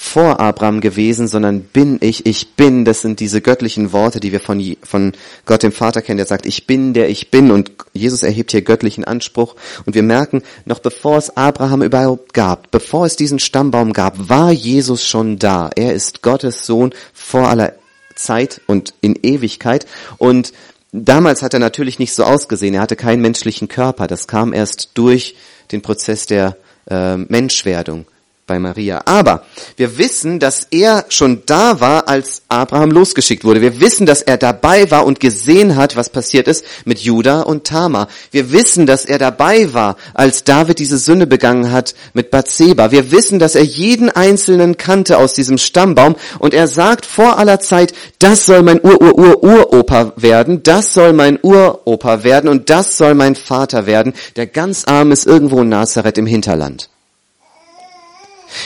vor 0.02 0.40
Abraham 0.40 0.80
gewesen, 0.80 1.28
sondern 1.28 1.60
bin 1.60 1.98
ich, 2.00 2.26
ich 2.26 2.54
bin, 2.54 2.84
das 2.84 3.02
sind 3.02 3.20
diese 3.20 3.40
göttlichen 3.40 3.92
Worte, 3.92 4.20
die 4.20 4.32
wir 4.32 4.40
von, 4.40 4.76
von 4.82 5.12
Gott 5.44 5.62
dem 5.62 5.70
Vater 5.70 6.02
kennen, 6.02 6.16
der 6.16 6.26
sagt, 6.26 6.46
ich 6.46 6.66
bin, 6.66 6.94
der 6.94 7.08
ich 7.08 7.30
bin 7.30 7.50
und 7.50 7.70
Jesus 7.92 8.22
erhebt 8.22 8.50
hier 8.50 8.62
göttlichen 8.62 9.04
Anspruch 9.04 9.54
und 9.84 9.94
wir 9.94 10.02
merken, 10.02 10.42
noch 10.64 10.80
bevor 10.80 11.18
es 11.18 11.36
Abraham 11.36 11.82
überhaupt 11.82 12.32
gab, 12.32 12.70
bevor 12.70 13.06
es 13.06 13.16
diesen 13.16 13.38
Stammbaum 13.38 13.92
gab, 13.92 14.28
war 14.28 14.50
Jesus 14.50 15.06
schon 15.06 15.38
da. 15.38 15.70
Er 15.76 15.92
ist 15.92 16.22
Gottes 16.22 16.66
Sohn 16.66 16.94
vor 17.12 17.48
aller 17.48 17.74
Zeit 18.16 18.60
und 18.66 18.94
in 19.02 19.14
Ewigkeit 19.22 19.86
und 20.18 20.52
Damals 20.92 21.40
hat 21.40 21.54
er 21.54 21.60
natürlich 21.60 21.98
nicht 21.98 22.12
so 22.12 22.24
ausgesehen. 22.24 22.74
Er 22.74 22.82
hatte 22.82 22.96
keinen 22.96 23.22
menschlichen 23.22 23.68
Körper. 23.68 24.06
Das 24.06 24.28
kam 24.28 24.52
erst 24.52 24.90
durch 24.94 25.36
den 25.72 25.80
Prozess 25.80 26.26
der 26.26 26.56
äh, 26.88 27.16
Menschwerdung 27.16 28.06
bei 28.46 28.58
Maria. 28.58 29.02
Aber 29.04 29.44
wir 29.76 29.98
wissen, 29.98 30.40
dass 30.40 30.66
er 30.70 31.04
schon 31.08 31.42
da 31.46 31.80
war, 31.80 32.08
als 32.08 32.42
Abraham 32.48 32.90
losgeschickt 32.90 33.44
wurde. 33.44 33.60
Wir 33.60 33.80
wissen, 33.80 34.04
dass 34.04 34.20
er 34.20 34.36
dabei 34.36 34.90
war 34.90 35.06
und 35.06 35.20
gesehen 35.20 35.76
hat, 35.76 35.96
was 35.96 36.10
passiert 36.10 36.48
ist 36.48 36.64
mit 36.84 36.98
Judah 36.98 37.42
und 37.42 37.64
Tamar. 37.64 38.08
Wir 38.32 38.50
wissen, 38.50 38.84
dass 38.84 39.04
er 39.04 39.18
dabei 39.18 39.72
war, 39.72 39.96
als 40.12 40.42
David 40.42 40.80
diese 40.80 40.98
Sünde 40.98 41.26
begangen 41.26 41.70
hat 41.70 41.94
mit 42.14 42.30
Bathseba. 42.30 42.90
Wir 42.90 43.12
wissen, 43.12 43.38
dass 43.38 43.54
er 43.54 43.64
jeden 43.64 44.10
einzelnen 44.10 44.76
kannte 44.76 45.18
aus 45.18 45.34
diesem 45.34 45.56
Stammbaum 45.56 46.16
und 46.40 46.52
er 46.52 46.66
sagt 46.66 47.06
vor 47.06 47.38
aller 47.38 47.60
Zeit, 47.60 47.94
das 48.18 48.44
soll 48.46 48.62
mein 48.62 48.80
Ur-Ur-Ur-Uropa 48.82 50.14
werden, 50.16 50.62
das 50.64 50.94
soll 50.94 51.12
mein 51.12 51.38
Uropa 51.42 52.24
werden 52.24 52.50
und 52.50 52.70
das 52.70 52.98
soll 52.98 53.14
mein 53.14 53.36
Vater 53.36 53.86
werden, 53.86 54.14
der 54.34 54.48
ganz 54.48 54.84
arm 54.84 55.12
ist 55.12 55.26
irgendwo 55.26 55.60
in 55.60 55.68
Nazareth 55.68 56.18
im 56.18 56.26
Hinterland. 56.26 56.88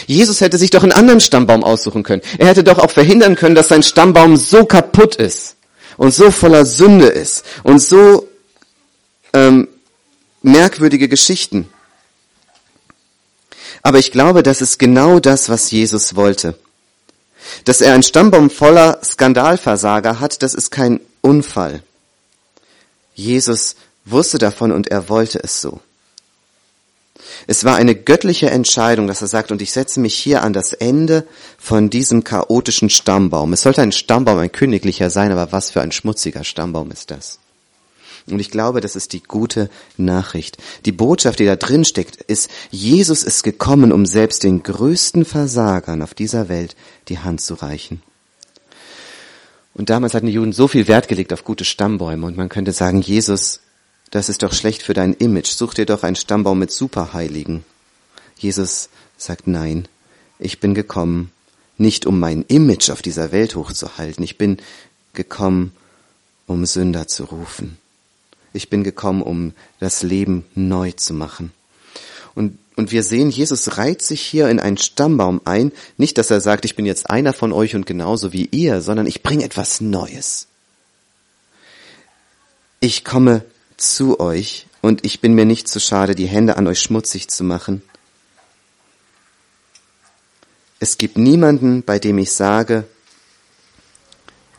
Jesus 0.07 0.41
hätte 0.41 0.59
sich 0.59 0.71
doch 0.71 0.83
einen 0.83 0.93
anderen 0.93 1.21
Stammbaum 1.21 1.65
aussuchen 1.65 2.03
können. 2.03 2.23
Er 2.39 2.49
hätte 2.49 2.65
doch 2.65 2.79
auch 2.79 2.91
verhindern 2.91 3.37
können, 3.37 3.55
dass 3.55 3.69
sein 3.69 3.83
Stammbaum 3.83 4.37
so 4.37 4.65
kaputt 4.65 5.17
ist 5.17 5.57
und 5.97 6.15
so 6.15 6.31
voller 6.31 6.65
Sünde 6.65 7.07
ist 7.07 7.45
und 7.63 7.79
so 7.81 8.29
ähm, 9.33 9.69
merkwürdige 10.43 11.09
Geschichten. 11.09 11.69
Aber 13.83 13.99
ich 13.99 14.11
glaube, 14.11 14.43
das 14.43 14.63
ist 14.63 14.79
genau 14.79 15.21
das, 15.21 15.49
was 15.49 15.71
Jesus 15.71 16.17
wollte. 16.17 16.59
Dass 17.65 17.81
er 17.81 17.95
einen 17.95 18.03
Stammbaum 18.03 18.51
voller 18.51 18.99
Skandalversager 19.05 20.19
hat, 20.19 20.43
das 20.43 20.55
ist 20.55 20.71
kein 20.71 21.01
Unfall. 21.21 21.83
Jesus 23.15 23.77
wusste 24.05 24.39
davon 24.39 24.73
und 24.73 24.89
er 24.89 25.09
wollte 25.09 25.39
es 25.43 25.61
so. 25.61 25.81
Es 27.47 27.65
war 27.65 27.77
eine 27.77 27.95
göttliche 27.95 28.51
Entscheidung, 28.51 29.07
dass 29.07 29.23
er 29.23 29.29
sagt, 29.29 29.53
und 29.53 29.63
ich 29.63 29.73
setze 29.73 30.01
mich 30.01 30.15
hier 30.15 30.43
an 30.43 30.53
das 30.53 30.73
Ende 30.73 31.27
von 31.59 31.91
diesem 31.91 32.25
chaotischen 32.25 32.91
Stammbaum. 32.91 33.53
Es 33.53 33.63
sollte 33.63 33.83
ein 33.83 33.93
Stammbaum, 33.93 34.39
ein 34.39 34.53
königlicher 34.53 35.11
sein, 35.11 35.33
aber 35.33 35.53
was 35.53 35.71
für 35.71 35.81
ein 35.81 35.93
schmutziger 35.93 36.45
Stammbaum 36.45 36.91
ist 36.91 37.11
das? 37.11 37.39
Und 38.29 38.41
ich 38.41 38.51
glaube, 38.51 38.81
das 38.81 38.97
ist 38.97 39.13
die 39.13 39.23
gute 39.23 39.71
Nachricht. 39.97 40.59
Die 40.85 40.93
Botschaft, 40.93 41.39
die 41.39 41.47
da 41.47 41.55
drin 41.55 41.85
steckt, 41.85 42.17
ist, 42.17 42.51
Jesus 42.71 43.23
ist 43.23 43.45
gekommen, 43.45 43.93
um 43.93 44.05
selbst 44.05 44.43
den 44.43 44.63
größten 44.63 45.25
Versagern 45.25 46.03
auf 46.03 46.13
dieser 46.13 46.49
Welt 46.49 46.75
die 47.09 47.21
Hand 47.21 47.41
zu 47.41 47.55
reichen. 47.55 48.03
Und 49.75 49.91
damals 49.91 50.15
hatten 50.15 50.27
die 50.27 50.33
Juden 50.33 50.53
so 50.53 50.69
viel 50.69 50.89
Wert 50.89 51.07
gelegt 51.07 51.33
auf 51.33 51.45
gute 51.45 51.65
Stammbäume 51.65 52.27
und 52.27 52.37
man 52.37 52.49
könnte 52.49 52.73
sagen, 52.73 53.03
Jesus 53.03 53.61
das 54.11 54.29
ist 54.29 54.43
doch 54.43 54.53
schlecht 54.53 54.83
für 54.83 54.95
dein 54.95 55.15
Image. 55.15 55.49
Such 55.49 55.75
dir 55.75 55.87
doch 55.87 56.03
einen 56.03 56.17
Stammbaum 56.17 56.59
mit 56.59 56.71
Superheiligen. 56.71 57.65
Jesus 58.39 58.89
sagt 59.17 59.47
nein. 59.47 59.89
Ich 60.39 60.61
bin 60.61 60.75
gekommen, 60.75 61.31
nicht 61.79 62.07
um 62.07 62.21
mein 62.21 62.43
Image 62.43 62.91
auf 62.91 63.03
dieser 63.03 63.33
Welt 63.33 63.57
hochzuhalten. 63.57 64.23
Ich 64.23 64.39
bin 64.39 64.59
gekommen, 65.13 65.73
um 66.47 66.65
Sünder 66.67 67.09
zu 67.09 67.25
rufen. 67.25 67.79
Ich 68.53 68.71
bin 68.71 68.85
gekommen, 68.85 69.23
um 69.23 69.53
das 69.81 70.03
Leben 70.03 70.45
neu 70.55 70.93
zu 70.93 71.13
machen. 71.13 71.53
Und, 72.35 72.59
und 72.77 72.93
wir 72.93 73.03
sehen, 73.03 73.31
Jesus 73.31 73.77
reiht 73.77 74.03
sich 74.03 74.21
hier 74.21 74.49
in 74.49 74.61
einen 74.61 74.77
Stammbaum 74.77 75.41
ein. 75.45 75.73
Nicht, 75.97 76.19
dass 76.19 76.31
er 76.31 76.41
sagt, 76.41 76.65
ich 76.65 76.77
bin 76.77 76.87
jetzt 76.87 77.11
einer 77.11 77.33
von 77.33 77.53
euch 77.53 77.75
und 77.75 77.87
genauso 77.87 78.33
wie 78.33 78.47
ihr, 78.47 78.83
sondern 78.83 79.07
ich 79.07 79.23
bringe 79.23 79.45
etwas 79.45 79.81
Neues. 79.81 80.47
Ich 82.81 83.05
komme 83.05 83.45
zu 83.77 84.21
euch 84.21 84.67
und 84.81 85.05
ich 85.05 85.21
bin 85.21 85.35
mir 85.35 85.45
nicht 85.45 85.69
zu 85.69 85.81
schade, 85.81 86.15
die 86.15 86.27
Hände 86.27 86.57
an 86.57 86.67
euch 86.67 86.81
schmutzig 86.81 87.29
zu 87.29 87.45
machen. 87.45 87.83
Es 90.79 90.99
gibt 90.99 91.17
niemanden, 91.17 91.83
bei 91.83 91.99
dem 91.99 92.19
ich 92.19 92.33
sage, 92.33 92.85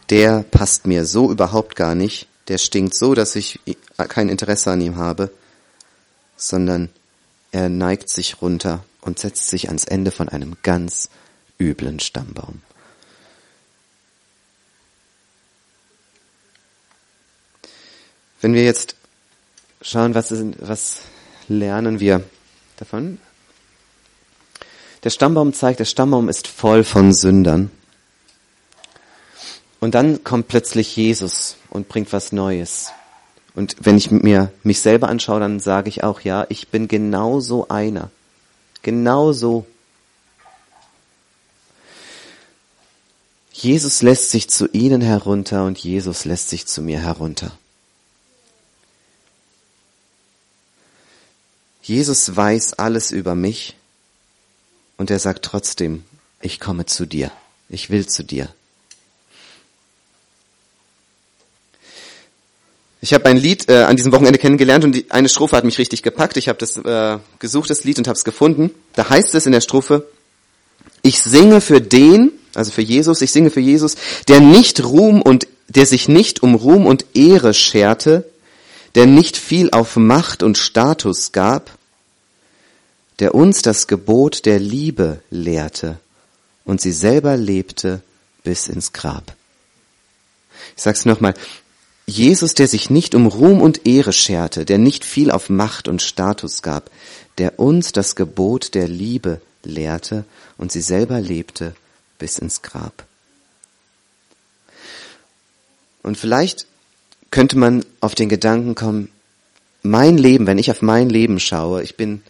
der 0.10 0.44
passt 0.44 0.88
mir 0.88 1.06
so 1.06 1.32
überhaupt 1.32 1.76
gar 1.76 1.96
nicht, 1.96 2.28
der 2.48 2.58
stinkt 2.58 2.96
so, 2.96 3.14
dass 3.14 3.36
ich 3.36 3.60
kein 4.10 4.30
Interesse 4.30 4.72
an 4.72 4.82
ihm 4.82 4.98
habe, 4.98 5.32
sondern 6.36 6.90
er 7.52 7.70
neigt 7.70 8.10
sich 8.10 8.42
runter 8.42 8.84
und 9.02 9.20
setzt 9.20 9.48
sich 9.48 9.68
ans 9.68 9.86
Ende 9.86 10.12
von 10.12 10.30
einem 10.30 10.58
ganz 10.64 11.10
üblen 11.60 12.00
Stammbaum. 12.00 12.62
Wenn 18.40 18.54
wir 18.54 18.64
jetzt 18.64 18.97
schauen, 19.82 20.16
was, 20.16 20.32
ist, 20.32 20.46
was 20.60 21.00
lernen 21.48 22.00
wir 22.00 22.24
davon? 22.78 23.20
Der 25.04 25.10
Stammbaum 25.10 25.54
zeigt, 25.54 25.80
der 25.80 25.86
Stammbaum 25.86 26.30
ist 26.30 26.48
voll 26.48 26.84
von 26.84 27.14
Sündern. 27.14 27.72
Und 29.80 29.94
dann 29.94 30.24
kommt 30.24 30.48
plötzlich 30.48 30.96
Jesus 30.96 31.56
und 31.70 31.88
bringt 31.88 32.12
was 32.12 32.32
Neues. 32.32 32.92
Und 33.54 33.76
wenn 33.80 33.98
ich 33.98 34.12
mir 34.12 34.52
mich 34.64 34.82
selber 34.82 35.10
anschaue, 35.10 35.40
dann 35.40 35.60
sage 35.60 35.90
ich 35.90 36.04
auch, 36.04 36.22
ja, 36.22 36.46
ich 36.50 36.68
bin 36.70 36.88
genauso 36.88 37.68
einer. 37.70 38.10
Genauso. 38.82 39.66
Jesus 43.52 44.02
lässt 44.02 44.30
sich 44.32 44.50
zu 44.50 44.68
ihnen 44.74 45.02
herunter 45.02 45.66
und 45.66 45.80
Jesus 45.80 46.26
lässt 46.26 46.50
sich 46.50 46.68
zu 46.68 46.82
mir 46.82 47.00
herunter. 47.00 47.52
Jesus 51.88 52.36
weiß 52.36 52.74
alles 52.74 53.12
über 53.12 53.34
mich 53.34 53.78
und 54.98 55.10
er 55.10 55.20
sagt 55.20 55.46
trotzdem, 55.46 56.04
ich 56.42 56.60
komme 56.60 56.86
zu 56.86 57.06
dir, 57.06 57.32
ich 57.70 57.90
will 57.90 58.06
zu 58.06 58.24
dir. 58.24 58.50
Ich 63.00 63.14
habe 63.14 63.28
ein 63.28 63.38
Lied 63.38 63.70
äh, 63.70 63.84
an 63.84 63.96
diesem 63.96 64.12
Wochenende 64.12 64.38
kennengelernt 64.38 64.84
und 64.84 64.92
die, 64.92 65.10
eine 65.12 65.30
Strophe 65.30 65.56
hat 65.56 65.64
mich 65.64 65.78
richtig 65.78 66.04
gepackt. 66.04 66.36
Ich 66.36 66.50
habe 66.50 66.60
das 66.60 66.76
äh, 66.76 67.20
gesucht, 67.40 67.70
das 67.70 67.86
Lied, 67.86 68.00
und 68.00 68.08
habe 68.10 68.18
es 68.18 68.26
gefunden. 68.26 68.72
Da 68.94 69.10
heißt 69.10 69.34
es 69.36 69.46
in 69.46 69.54
der 69.54 69.62
Strophe, 69.62 70.10
ich 71.04 71.22
singe 71.22 71.62
für 71.62 71.80
den, 71.80 72.34
also 72.54 72.70
für 72.70 72.82
Jesus, 72.82 73.22
ich 73.22 73.32
singe 73.32 73.50
für 73.50 73.62
Jesus, 73.62 73.96
der 74.28 74.42
nicht 74.42 74.84
Ruhm 74.84 75.22
und, 75.22 75.48
der 75.70 75.86
sich 75.86 76.10
nicht 76.10 76.44
um 76.44 76.54
Ruhm 76.54 76.86
und 76.86 77.06
Ehre 77.14 77.54
scherte, 77.54 78.30
der 78.96 79.06
nicht 79.06 79.38
viel 79.38 79.70
auf 79.72 79.96
Macht 79.96 80.44
und 80.44 80.58
Status 80.58 81.32
gab, 81.32 81.77
der 83.20 83.34
uns 83.36 83.62
das 83.62 83.88
Gebot 83.88 84.46
der 84.46 84.60
Liebe 84.60 85.22
lehrte 85.30 86.00
und 86.66 86.82
sie 86.82 86.92
selber 86.92 87.38
lebte 87.38 88.02
bis 88.44 88.68
ins 88.68 88.94
Grab. 88.94 89.36
Ich 90.76 90.84
sag's 90.84 91.06
nochmal. 91.06 91.34
Jesus, 92.06 92.54
der 92.54 92.70
sich 92.70 92.90
nicht 92.90 93.16
um 93.16 93.28
Ruhm 93.28 93.62
und 93.62 93.86
Ehre 93.86 94.14
scherte, 94.14 94.64
der 94.64 94.78
nicht 94.78 95.04
viel 95.04 95.30
auf 95.30 95.50
Macht 95.50 95.90
und 95.90 96.02
Status 96.02 96.62
gab, 96.62 96.90
der 97.38 97.60
uns 97.60 97.92
das 97.92 98.16
Gebot 98.16 98.76
der 98.76 98.88
Liebe 98.88 99.42
lehrte 99.64 100.24
und 100.58 100.72
sie 100.72 100.82
selber 100.82 101.20
lebte 101.20 101.76
bis 102.18 102.40
ins 102.40 102.62
Grab. 102.62 103.06
Und 106.02 106.18
vielleicht 106.18 106.66
könnte 107.32 107.58
man 107.58 107.86
auf 108.00 108.16
den 108.16 108.30
Gedanken 108.30 108.76
kommen, 108.76 109.10
mein 109.84 110.18
Leben, 110.18 110.48
wenn 110.48 110.58
ich 110.58 110.72
auf 110.72 110.82
mein 110.82 111.10
Leben 111.10 111.40
schaue, 111.40 111.84
ich 111.84 111.98
bin, 111.98 112.24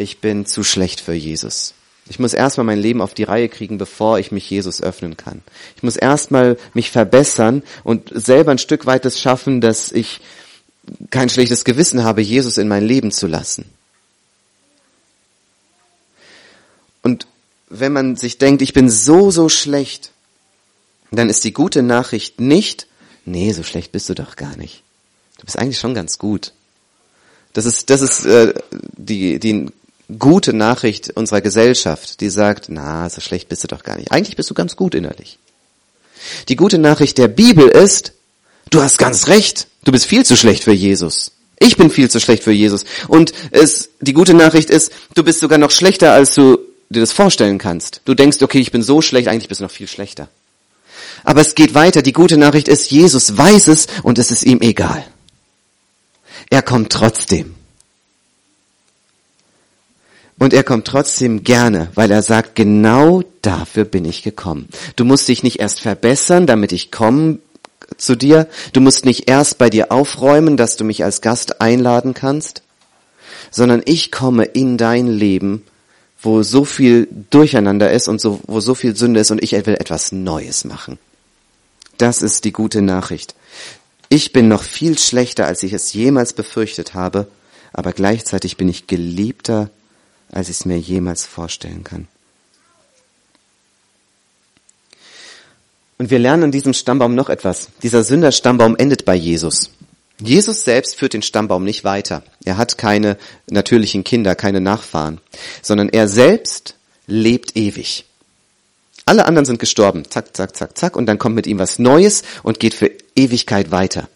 ich 0.00 0.18
bin 0.18 0.46
zu 0.46 0.64
schlecht 0.64 1.00
für 1.00 1.12
Jesus. 1.12 1.74
Ich 2.08 2.18
muss 2.18 2.34
erstmal 2.34 2.66
mein 2.66 2.80
Leben 2.80 3.02
auf 3.02 3.14
die 3.14 3.22
Reihe 3.22 3.48
kriegen, 3.48 3.78
bevor 3.78 4.18
ich 4.18 4.32
mich 4.32 4.50
Jesus 4.50 4.82
öffnen 4.82 5.16
kann. 5.16 5.42
Ich 5.76 5.84
muss 5.84 5.96
erstmal 5.96 6.58
mich 6.74 6.90
verbessern 6.90 7.62
und 7.84 8.10
selber 8.12 8.50
ein 8.50 8.58
Stück 8.58 8.86
weit 8.86 9.04
es 9.04 9.20
schaffen, 9.20 9.60
dass 9.60 9.92
ich 9.92 10.20
kein 11.10 11.28
schlechtes 11.28 11.64
Gewissen 11.64 12.02
habe, 12.02 12.20
Jesus 12.20 12.58
in 12.58 12.66
mein 12.66 12.84
Leben 12.84 13.12
zu 13.12 13.28
lassen. 13.28 13.64
Und 17.02 17.28
wenn 17.68 17.92
man 17.92 18.16
sich 18.16 18.38
denkt, 18.38 18.62
ich 18.62 18.72
bin 18.72 18.90
so, 18.90 19.30
so 19.30 19.48
schlecht, 19.48 20.10
dann 21.12 21.28
ist 21.28 21.44
die 21.44 21.52
gute 21.52 21.82
Nachricht 21.82 22.40
nicht, 22.40 22.88
nee, 23.24 23.52
so 23.52 23.62
schlecht 23.62 23.92
bist 23.92 24.08
du 24.08 24.14
doch 24.14 24.36
gar 24.36 24.56
nicht. 24.56 24.82
Du 25.38 25.44
bist 25.44 25.58
eigentlich 25.58 25.78
schon 25.78 25.94
ganz 25.94 26.18
gut. 26.18 26.52
Das 27.52 27.66
ist, 27.66 27.90
das 27.90 28.00
ist 28.00 28.26
äh, 28.26 28.54
die, 28.96 29.38
die 29.38 29.70
gute 30.18 30.52
Nachricht 30.52 31.10
unserer 31.10 31.40
Gesellschaft, 31.40 32.20
die 32.20 32.30
sagt, 32.30 32.66
na, 32.68 33.08
so 33.08 33.20
schlecht 33.20 33.48
bist 33.48 33.64
du 33.64 33.68
doch 33.68 33.82
gar 33.82 33.96
nicht. 33.96 34.12
Eigentlich 34.12 34.36
bist 34.36 34.50
du 34.50 34.54
ganz 34.54 34.76
gut 34.76 34.94
innerlich. 34.94 35.38
Die 36.48 36.56
gute 36.56 36.78
Nachricht 36.78 37.18
der 37.18 37.28
Bibel 37.28 37.68
ist, 37.68 38.12
du 38.70 38.82
hast 38.82 38.98
ganz 38.98 39.28
recht, 39.28 39.68
du 39.84 39.92
bist 39.92 40.06
viel 40.06 40.24
zu 40.24 40.36
schlecht 40.36 40.64
für 40.64 40.72
Jesus. 40.72 41.32
Ich 41.58 41.76
bin 41.76 41.90
viel 41.90 42.10
zu 42.10 42.20
schlecht 42.20 42.42
für 42.42 42.52
Jesus. 42.52 42.84
Und 43.08 43.32
es, 43.50 43.90
die 44.00 44.14
gute 44.14 44.34
Nachricht 44.34 44.70
ist, 44.70 44.92
du 45.14 45.22
bist 45.22 45.40
sogar 45.40 45.58
noch 45.58 45.70
schlechter, 45.70 46.12
als 46.12 46.34
du 46.34 46.58
dir 46.88 47.00
das 47.00 47.12
vorstellen 47.12 47.58
kannst. 47.58 48.00
Du 48.04 48.14
denkst, 48.14 48.42
okay, 48.42 48.60
ich 48.60 48.72
bin 48.72 48.82
so 48.82 49.02
schlecht, 49.02 49.28
eigentlich 49.28 49.48
bist 49.48 49.60
du 49.60 49.64
noch 49.64 49.70
viel 49.70 49.88
schlechter. 49.88 50.28
Aber 51.22 51.42
es 51.42 51.54
geht 51.54 51.74
weiter. 51.74 52.02
Die 52.02 52.14
gute 52.14 52.38
Nachricht 52.38 52.68
ist, 52.68 52.90
Jesus 52.90 53.36
weiß 53.36 53.68
es 53.68 53.86
und 54.02 54.18
es 54.18 54.30
ist 54.30 54.44
ihm 54.44 54.60
egal. 54.62 55.04
Er 56.48 56.62
kommt 56.62 56.92
trotzdem. 56.92 57.54
Und 60.40 60.54
er 60.54 60.64
kommt 60.64 60.86
trotzdem 60.86 61.44
gerne, 61.44 61.90
weil 61.94 62.10
er 62.10 62.22
sagt, 62.22 62.56
genau 62.56 63.22
dafür 63.42 63.84
bin 63.84 64.06
ich 64.06 64.22
gekommen. 64.22 64.70
Du 64.96 65.04
musst 65.04 65.28
dich 65.28 65.42
nicht 65.42 65.60
erst 65.60 65.80
verbessern, 65.80 66.46
damit 66.46 66.72
ich 66.72 66.90
komme 66.90 67.40
zu 67.98 68.16
dir. 68.16 68.48
Du 68.72 68.80
musst 68.80 69.04
nicht 69.04 69.28
erst 69.28 69.58
bei 69.58 69.68
dir 69.68 69.92
aufräumen, 69.92 70.56
dass 70.56 70.78
du 70.78 70.84
mich 70.84 71.04
als 71.04 71.20
Gast 71.20 71.60
einladen 71.60 72.14
kannst, 72.14 72.62
sondern 73.50 73.82
ich 73.84 74.10
komme 74.10 74.44
in 74.44 74.78
dein 74.78 75.08
Leben, 75.08 75.62
wo 76.22 76.42
so 76.42 76.64
viel 76.64 77.06
Durcheinander 77.28 77.92
ist 77.92 78.08
und 78.08 78.18
so, 78.18 78.40
wo 78.46 78.60
so 78.60 78.74
viel 78.74 78.96
Sünde 78.96 79.20
ist 79.20 79.30
und 79.30 79.42
ich 79.42 79.52
will 79.52 79.74
etwas 79.74 80.10
Neues 80.10 80.64
machen. 80.64 80.98
Das 81.98 82.22
ist 82.22 82.46
die 82.46 82.52
gute 82.52 82.80
Nachricht. 82.80 83.34
Ich 84.08 84.32
bin 84.32 84.48
noch 84.48 84.62
viel 84.62 84.98
schlechter, 84.98 85.44
als 85.44 85.62
ich 85.62 85.74
es 85.74 85.92
jemals 85.92 86.32
befürchtet 86.32 86.94
habe, 86.94 87.26
aber 87.74 87.92
gleichzeitig 87.92 88.56
bin 88.56 88.70
ich 88.70 88.86
geliebter 88.86 89.68
als 90.32 90.48
ich 90.48 90.58
es 90.60 90.64
mir 90.64 90.78
jemals 90.78 91.24
vorstellen 91.26 91.84
kann. 91.84 92.08
Und 95.98 96.10
wir 96.10 96.18
lernen 96.18 96.44
an 96.44 96.50
diesem 96.50 96.72
Stammbaum 96.72 97.14
noch 97.14 97.28
etwas. 97.28 97.68
Dieser 97.82 98.02
Sünderstammbaum 98.02 98.74
endet 98.76 99.04
bei 99.04 99.14
Jesus. 99.14 99.70
Jesus 100.18 100.64
selbst 100.64 100.96
führt 100.96 101.12
den 101.12 101.22
Stammbaum 101.22 101.64
nicht 101.64 101.84
weiter. 101.84 102.22
Er 102.44 102.56
hat 102.56 102.78
keine 102.78 103.16
natürlichen 103.50 104.04
Kinder, 104.04 104.34
keine 104.34 104.60
Nachfahren, 104.60 105.20
sondern 105.62 105.88
er 105.88 106.08
selbst 106.08 106.74
lebt 107.06 107.56
ewig. 107.56 108.04
Alle 109.06 109.26
anderen 109.26 109.44
sind 109.44 109.58
gestorben. 109.58 110.08
Zack, 110.08 110.36
zack, 110.36 110.56
zack, 110.56 110.78
zack. 110.78 110.96
Und 110.96 111.06
dann 111.06 111.18
kommt 111.18 111.34
mit 111.34 111.46
ihm 111.46 111.58
was 111.58 111.78
Neues 111.78 112.22
und 112.42 112.60
geht 112.60 112.74
für 112.74 112.90
Ewigkeit 113.16 113.70
weiter. 113.70 114.08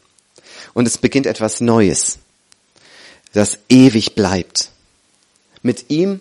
Und 0.72 0.86
es 0.86 0.98
beginnt 0.98 1.26
etwas 1.26 1.60
Neues, 1.60 2.18
das 3.32 3.58
ewig 3.68 4.14
bleibt. 4.14 4.70
Mit 5.64 5.86
ihm 5.88 6.20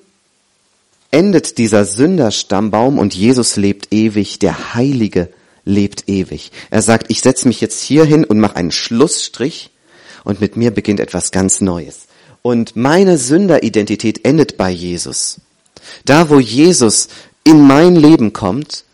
endet 1.12 1.58
dieser 1.58 1.84
Sünderstammbaum 1.84 2.98
und 2.98 3.14
Jesus 3.14 3.58
lebt 3.58 3.94
ewig, 3.94 4.40
der 4.40 4.74
Heilige 4.74 5.28
lebt 5.66 6.08
ewig. 6.08 6.54
Er 6.72 6.82
sagt, 6.82 7.08
ich 7.10 7.20
setze 7.20 7.50
mich 7.50 7.60
jetzt 7.60 7.84
hier 7.84 8.06
hin 8.06 8.24
und 8.24 8.40
mache 8.40 8.56
einen 8.56 8.72
Schlussstrich 8.72 9.70
und 10.24 10.40
mit 10.40 10.56
mir 10.56 10.72
beginnt 10.72 11.02
etwas 11.02 11.32
ganz 11.32 11.60
Neues. 11.60 12.08
Und 12.42 12.78
meine 12.78 13.18
Sünderidentität 13.18 14.24
endet 14.24 14.56
bei 14.56 14.70
Jesus. 14.70 15.42
Da, 16.06 16.30
wo 16.30 16.40
Jesus 16.40 17.10
in 17.44 17.68
mein 17.68 17.98
Leben 17.98 18.32
kommt, 18.32 18.86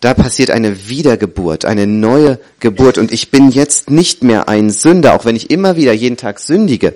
da 0.00 0.12
passiert 0.12 0.50
eine 0.50 0.88
Wiedergeburt, 0.88 1.64
eine 1.64 1.86
neue 1.86 2.38
Geburt 2.60 2.98
und 2.98 3.10
ich 3.10 3.30
bin 3.30 3.50
jetzt 3.50 3.88
nicht 3.88 4.22
mehr 4.22 4.50
ein 4.50 4.68
Sünder, 4.68 5.14
auch 5.14 5.24
wenn 5.24 5.34
ich 5.34 5.50
immer 5.50 5.76
wieder 5.76 5.94
jeden 5.94 6.18
Tag 6.18 6.40
sündige. 6.40 6.94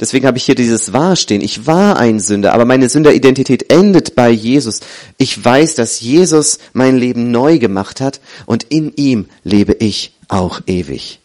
Deswegen 0.00 0.26
habe 0.26 0.38
ich 0.38 0.44
hier 0.44 0.54
dieses 0.54 0.94
Wahr 0.94 1.14
stehen. 1.14 1.42
Ich 1.42 1.66
war 1.66 1.98
ein 1.98 2.20
Sünder, 2.20 2.54
aber 2.54 2.64
meine 2.64 2.88
Sünderidentität 2.88 3.70
endet 3.70 4.14
bei 4.14 4.30
Jesus. 4.30 4.80
Ich 5.18 5.44
weiß, 5.44 5.74
dass 5.74 6.00
Jesus 6.00 6.58
mein 6.72 6.96
Leben 6.96 7.30
neu 7.30 7.58
gemacht 7.58 8.00
hat 8.00 8.20
und 8.46 8.64
in 8.64 8.94
ihm 8.96 9.26
lebe 9.44 9.74
ich 9.74 10.14
auch 10.28 10.62
ewig. 10.66 11.20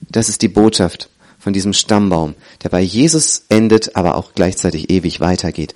Das 0.00 0.28
ist 0.28 0.42
die 0.42 0.48
Botschaft 0.48 1.08
von 1.40 1.52
diesem 1.52 1.72
Stammbaum, 1.72 2.34
der 2.62 2.68
bei 2.68 2.80
Jesus 2.80 3.42
endet, 3.48 3.96
aber 3.96 4.16
auch 4.16 4.32
gleichzeitig 4.34 4.90
ewig 4.90 5.18
weitergeht. 5.18 5.74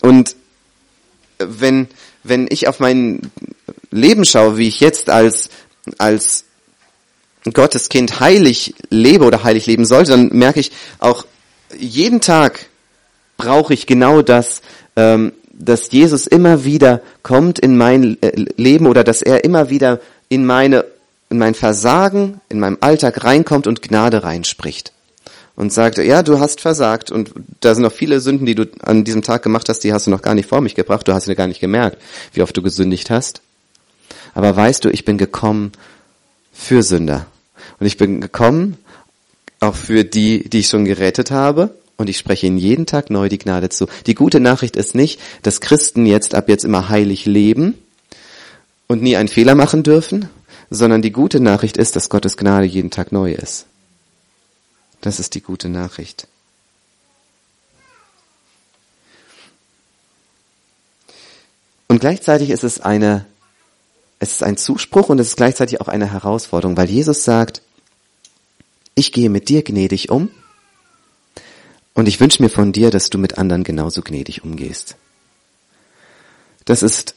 Und 0.00 0.36
wenn, 1.38 1.88
wenn 2.22 2.46
ich 2.50 2.68
auf 2.68 2.78
mein 2.78 3.20
Leben 3.90 4.24
schaue, 4.24 4.58
wie 4.58 4.68
ich 4.68 4.78
jetzt 4.78 5.10
als, 5.10 5.50
als 5.98 6.44
Gottes 7.52 7.88
Kind 7.88 8.20
heilig 8.20 8.74
lebe 8.90 9.24
oder 9.24 9.42
heilig 9.42 9.66
leben 9.66 9.84
sollte, 9.84 10.12
dann 10.12 10.28
merke 10.28 10.60
ich 10.60 10.70
auch, 11.00 11.24
jeden 11.78 12.20
Tag 12.20 12.66
brauche 13.36 13.74
ich 13.74 13.86
genau 13.86 14.22
das, 14.22 14.62
ähm, 14.96 15.32
dass 15.52 15.90
Jesus 15.90 16.26
immer 16.26 16.64
wieder 16.64 17.00
kommt 17.22 17.58
in 17.58 17.76
mein 17.76 18.20
äh, 18.22 18.32
Leben 18.56 18.86
oder 18.86 19.04
dass 19.04 19.22
er 19.22 19.44
immer 19.44 19.70
wieder 19.70 20.00
in 20.28 20.46
meine 20.46 20.84
in 21.30 21.38
mein 21.38 21.54
Versagen, 21.54 22.40
in 22.48 22.58
meinem 22.58 22.76
Alltag 22.80 23.24
reinkommt 23.24 23.66
und 23.66 23.82
Gnade 23.82 24.24
reinspricht. 24.24 24.92
Und 25.56 25.72
sagt, 25.72 25.98
ja, 25.98 26.22
du 26.22 26.40
hast 26.40 26.60
versagt 26.60 27.10
und 27.10 27.32
da 27.60 27.74
sind 27.74 27.82
noch 27.82 27.92
viele 27.92 28.20
Sünden, 28.20 28.46
die 28.46 28.54
du 28.54 28.66
an 28.82 29.04
diesem 29.04 29.22
Tag 29.22 29.42
gemacht 29.42 29.68
hast, 29.68 29.80
die 29.84 29.92
hast 29.92 30.06
du 30.06 30.10
noch 30.10 30.22
gar 30.22 30.34
nicht 30.34 30.48
vor 30.48 30.60
mich 30.60 30.74
gebracht, 30.74 31.06
du 31.06 31.12
hast 31.12 31.28
dir 31.28 31.36
gar 31.36 31.46
nicht 31.46 31.60
gemerkt, 31.60 31.98
wie 32.32 32.42
oft 32.42 32.56
du 32.56 32.62
gesündigt 32.62 33.10
hast. 33.10 33.42
Aber 34.34 34.56
weißt 34.56 34.84
du, 34.84 34.90
ich 34.90 35.04
bin 35.04 35.18
gekommen 35.18 35.72
für 36.52 36.82
Sünder. 36.82 37.26
Und 37.78 37.86
ich 37.86 37.96
bin 37.96 38.20
gekommen, 38.20 38.78
auch 39.60 39.74
für 39.74 40.04
die, 40.04 40.48
die 40.48 40.60
ich 40.60 40.68
schon 40.68 40.84
gerettet 40.84 41.30
habe. 41.30 41.74
Und 41.96 42.08
ich 42.08 42.16
spreche 42.16 42.46
ihnen 42.46 42.56
jeden 42.56 42.86
Tag 42.86 43.10
neu 43.10 43.28
die 43.28 43.38
Gnade 43.38 43.68
zu. 43.68 43.86
Die 44.06 44.14
gute 44.14 44.40
Nachricht 44.40 44.74
ist 44.74 44.94
nicht, 44.94 45.20
dass 45.42 45.60
Christen 45.60 46.06
jetzt 46.06 46.34
ab 46.34 46.48
jetzt 46.48 46.64
immer 46.64 46.88
heilig 46.88 47.26
leben 47.26 47.74
und 48.86 49.02
nie 49.02 49.16
einen 49.16 49.28
Fehler 49.28 49.54
machen 49.54 49.82
dürfen, 49.82 50.30
sondern 50.70 51.02
die 51.02 51.12
gute 51.12 51.40
Nachricht 51.40 51.76
ist, 51.76 51.96
dass 51.96 52.08
Gottes 52.08 52.38
Gnade 52.38 52.64
jeden 52.64 52.90
Tag 52.90 53.12
neu 53.12 53.32
ist. 53.32 53.66
Das 55.02 55.20
ist 55.20 55.34
die 55.34 55.42
gute 55.42 55.68
Nachricht. 55.68 56.26
Und 61.88 62.00
gleichzeitig 62.00 62.50
ist 62.50 62.64
es 62.64 62.80
eine, 62.80 63.26
es 64.20 64.30
ist 64.30 64.42
ein 64.42 64.56
Zuspruch 64.56 65.08
und 65.08 65.18
es 65.18 65.28
ist 65.28 65.36
gleichzeitig 65.36 65.80
auch 65.80 65.88
eine 65.88 66.10
Herausforderung, 66.10 66.76
weil 66.76 66.88
Jesus 66.88 67.24
sagt, 67.24 67.62
ich 69.00 69.12
gehe 69.12 69.30
mit 69.30 69.48
dir 69.48 69.62
gnädig 69.62 70.10
um 70.10 70.28
und 71.94 72.06
ich 72.06 72.20
wünsche 72.20 72.42
mir 72.42 72.50
von 72.50 72.72
dir, 72.72 72.90
dass 72.90 73.10
du 73.10 73.18
mit 73.18 73.38
anderen 73.38 73.64
genauso 73.64 74.02
gnädig 74.02 74.44
umgehst. 74.44 74.94
Das 76.66 76.82
ist, 76.82 77.14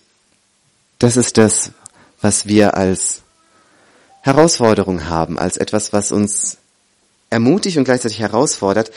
das 0.97 1.17
ist 1.17 1.37
das, 1.37 1.71
was 2.21 2.47
wir 2.47 2.75
als 2.77 3.21
Herausforderung 4.21 5.09
haben, 5.09 5.37
als 5.37 5.57
etwas, 5.57 5.91
was 5.91 6.13
uns 6.13 6.57
ermutigt 7.29 7.77
und 7.77 7.83
gleichzeitig 7.83 8.19
herausfordert, 8.19 8.91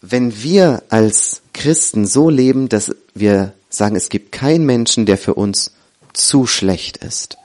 wenn 0.00 0.42
wir 0.42 0.82
als 0.88 1.42
Christen 1.52 2.06
so 2.06 2.30
leben, 2.30 2.70
dass 2.70 2.96
wir 3.14 3.52
sagen, 3.68 3.94
es 3.94 4.08
gibt 4.08 4.32
keinen 4.32 4.64
Menschen, 4.64 5.04
der 5.04 5.18
für 5.18 5.34
uns 5.34 5.72
zu 6.14 6.46
schlecht 6.46 6.96
ist, 6.96 7.36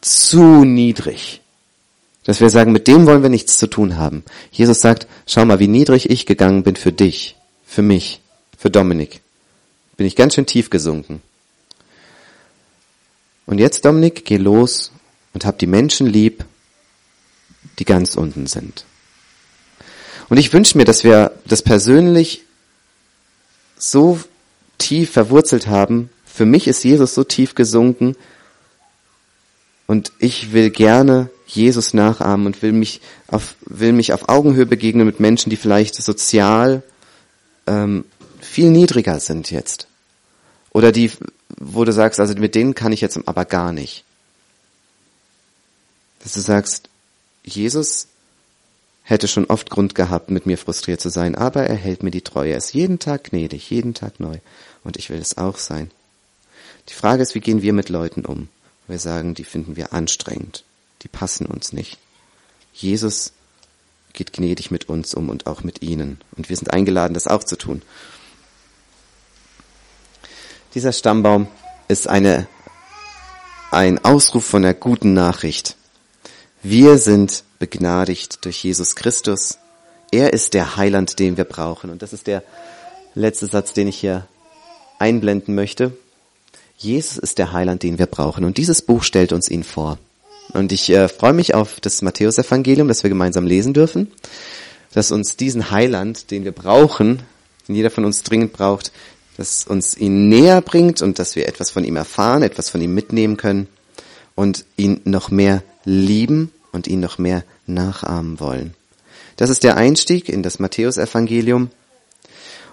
zu 0.00 0.64
niedrig, 0.64 1.40
dass 2.28 2.42
wir 2.42 2.50
sagen, 2.50 2.72
mit 2.72 2.86
dem 2.88 3.06
wollen 3.06 3.22
wir 3.22 3.30
nichts 3.30 3.56
zu 3.56 3.68
tun 3.68 3.96
haben. 3.96 4.22
Jesus 4.50 4.82
sagt, 4.82 5.06
schau 5.26 5.46
mal, 5.46 5.60
wie 5.60 5.66
niedrig 5.66 6.10
ich 6.10 6.26
gegangen 6.26 6.62
bin 6.62 6.76
für 6.76 6.92
dich, 6.92 7.36
für 7.64 7.80
mich, 7.80 8.20
für 8.58 8.68
Dominik. 8.68 9.22
Bin 9.96 10.06
ich 10.06 10.14
ganz 10.14 10.34
schön 10.34 10.44
tief 10.44 10.68
gesunken. 10.68 11.22
Und 13.46 13.56
jetzt, 13.56 13.86
Dominik, 13.86 14.26
geh 14.26 14.36
los 14.36 14.92
und 15.32 15.46
hab 15.46 15.58
die 15.58 15.66
Menschen 15.66 16.06
lieb, 16.06 16.44
die 17.78 17.86
ganz 17.86 18.14
unten 18.14 18.46
sind. 18.46 18.84
Und 20.28 20.36
ich 20.36 20.52
wünsche 20.52 20.76
mir, 20.76 20.84
dass 20.84 21.04
wir 21.04 21.32
das 21.46 21.62
persönlich 21.62 22.42
so 23.78 24.20
tief 24.76 25.12
verwurzelt 25.12 25.66
haben. 25.66 26.10
Für 26.26 26.44
mich 26.44 26.68
ist 26.68 26.84
Jesus 26.84 27.14
so 27.14 27.24
tief 27.24 27.54
gesunken 27.54 28.16
und 29.86 30.12
ich 30.18 30.52
will 30.52 30.68
gerne 30.68 31.30
Jesus 31.48 31.94
nachahmen 31.94 32.46
und 32.46 32.62
will 32.62 32.72
mich 32.72 33.00
auf, 33.26 33.56
will 33.64 33.92
mich 33.92 34.12
auf 34.12 34.28
Augenhöhe 34.28 34.66
begegnen 34.66 35.06
mit 35.06 35.18
Menschen, 35.18 35.48
die 35.48 35.56
vielleicht 35.56 35.94
sozial 35.94 36.82
ähm, 37.66 38.04
viel 38.40 38.70
niedriger 38.70 39.18
sind 39.18 39.50
jetzt. 39.50 39.88
Oder 40.72 40.92
die, 40.92 41.10
wo 41.58 41.84
du 41.84 41.92
sagst, 41.92 42.20
also 42.20 42.34
mit 42.34 42.54
denen 42.54 42.74
kann 42.74 42.92
ich 42.92 43.00
jetzt 43.00 43.18
aber 43.26 43.46
gar 43.46 43.72
nicht. 43.72 44.04
Dass 46.22 46.34
du 46.34 46.40
sagst, 46.40 46.90
Jesus 47.44 48.08
hätte 49.02 49.26
schon 49.26 49.46
oft 49.46 49.70
Grund 49.70 49.94
gehabt, 49.94 50.30
mit 50.30 50.44
mir 50.44 50.58
frustriert 50.58 51.00
zu 51.00 51.08
sein, 51.08 51.34
aber 51.34 51.64
er 51.64 51.76
hält 51.76 52.02
mir 52.02 52.10
die 52.10 52.20
Treue. 52.20 52.52
Er 52.52 52.58
ist 52.58 52.74
jeden 52.74 52.98
Tag 52.98 53.24
gnädig, 53.24 53.70
jeden 53.70 53.94
Tag 53.94 54.20
neu. 54.20 54.36
Und 54.84 54.98
ich 54.98 55.08
will 55.08 55.18
es 55.18 55.38
auch 55.38 55.56
sein. 55.56 55.90
Die 56.90 56.94
Frage 56.94 57.22
ist, 57.22 57.34
wie 57.34 57.40
gehen 57.40 57.62
wir 57.62 57.72
mit 57.72 57.88
Leuten 57.88 58.26
um? 58.26 58.48
Wir 58.86 58.98
sagen, 58.98 59.34
die 59.34 59.44
finden 59.44 59.76
wir 59.76 59.94
anstrengend 59.94 60.64
passen 61.18 61.46
uns 61.46 61.72
nicht. 61.72 61.98
Jesus 62.72 63.32
geht 64.12 64.32
gnädig 64.32 64.70
mit 64.70 64.88
uns 64.88 65.14
um 65.14 65.30
und 65.30 65.48
auch 65.48 65.64
mit 65.64 65.82
ihnen. 65.82 66.20
Und 66.36 66.48
wir 66.48 66.56
sind 66.56 66.72
eingeladen, 66.72 67.14
das 67.14 67.26
auch 67.26 67.42
zu 67.42 67.56
tun. 67.56 67.82
Dieser 70.74 70.92
Stammbaum 70.92 71.48
ist 71.88 72.06
eine, 72.06 72.46
ein 73.72 74.04
Ausruf 74.04 74.44
von 74.44 74.62
der 74.62 74.74
guten 74.74 75.12
Nachricht. 75.12 75.74
Wir 76.62 76.98
sind 76.98 77.42
begnadigt 77.58 78.44
durch 78.44 78.62
Jesus 78.62 78.94
Christus. 78.94 79.58
Er 80.12 80.32
ist 80.32 80.54
der 80.54 80.76
Heiland, 80.76 81.18
den 81.18 81.36
wir 81.36 81.46
brauchen. 81.46 81.90
Und 81.90 82.02
das 82.02 82.12
ist 82.12 82.28
der 82.28 82.44
letzte 83.16 83.46
Satz, 83.46 83.72
den 83.72 83.88
ich 83.88 83.98
hier 83.98 84.28
einblenden 85.00 85.56
möchte. 85.56 85.96
Jesus 86.76 87.18
ist 87.18 87.38
der 87.38 87.50
Heiland, 87.52 87.82
den 87.82 87.98
wir 87.98 88.06
brauchen. 88.06 88.44
Und 88.44 88.56
dieses 88.56 88.82
Buch 88.82 89.02
stellt 89.02 89.32
uns 89.32 89.48
ihn 89.48 89.64
vor. 89.64 89.98
Und 90.52 90.72
ich 90.72 90.88
äh, 90.90 91.08
freue 91.08 91.32
mich 91.32 91.54
auf 91.54 91.80
das 91.80 92.02
Matthäusevangelium, 92.02 92.88
das 92.88 93.02
wir 93.02 93.10
gemeinsam 93.10 93.46
lesen 93.46 93.74
dürfen, 93.74 94.10
dass 94.92 95.12
uns 95.12 95.36
diesen 95.36 95.70
Heiland, 95.70 96.30
den 96.30 96.44
wir 96.44 96.52
brauchen, 96.52 97.22
den 97.66 97.74
jeder 97.74 97.90
von 97.90 98.04
uns 98.04 98.22
dringend 98.22 98.52
braucht, 98.52 98.92
dass 99.36 99.66
uns 99.66 99.96
ihn 99.96 100.28
näher 100.28 100.60
bringt 100.60 101.02
und 101.02 101.18
dass 101.18 101.36
wir 101.36 101.46
etwas 101.46 101.70
von 101.70 101.84
ihm 101.84 101.96
erfahren, 101.96 102.42
etwas 102.42 102.70
von 102.70 102.80
ihm 102.80 102.94
mitnehmen 102.94 103.36
können 103.36 103.68
und 104.34 104.64
ihn 104.76 105.00
noch 105.04 105.30
mehr 105.30 105.62
lieben 105.84 106.50
und 106.72 106.86
ihn 106.88 107.00
noch 107.00 107.18
mehr 107.18 107.44
nachahmen 107.66 108.40
wollen. 108.40 108.74
Das 109.36 109.50
ist 109.50 109.62
der 109.62 109.76
Einstieg 109.76 110.28
in 110.28 110.42
das 110.42 110.58
Matthäusevangelium 110.58 111.70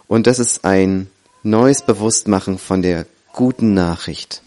und 0.08 0.28
das 0.28 0.40
ist 0.40 0.66
ein 0.66 1.08
neues 1.44 1.84
Bewusstmachen 1.84 2.58
von 2.58 2.82
der 2.82 3.06
guten 3.34 3.74
Nachricht, 3.74 4.42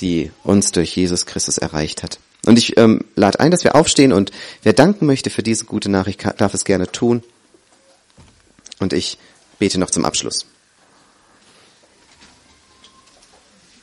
die 0.00 0.30
uns 0.44 0.70
durch 0.70 0.94
Jesus 0.94 1.26
Christus 1.26 1.58
erreicht 1.58 2.02
hat. 2.02 2.20
Und 2.46 2.58
ich 2.58 2.76
ähm, 2.76 3.00
lade 3.16 3.40
ein, 3.40 3.50
dass 3.50 3.64
wir 3.64 3.74
aufstehen 3.74 4.12
und 4.12 4.30
wer 4.62 4.72
danken 4.72 5.06
möchte 5.06 5.30
für 5.30 5.42
diese 5.42 5.64
gute 5.64 5.90
Nachricht, 5.90 6.24
darf 6.38 6.54
es 6.54 6.64
gerne 6.64 6.90
tun. 6.90 7.22
Und 8.80 8.92
ich 8.92 9.18
bete 9.58 9.78
noch 9.78 9.90
zum 9.90 10.04
Abschluss. 10.04 10.46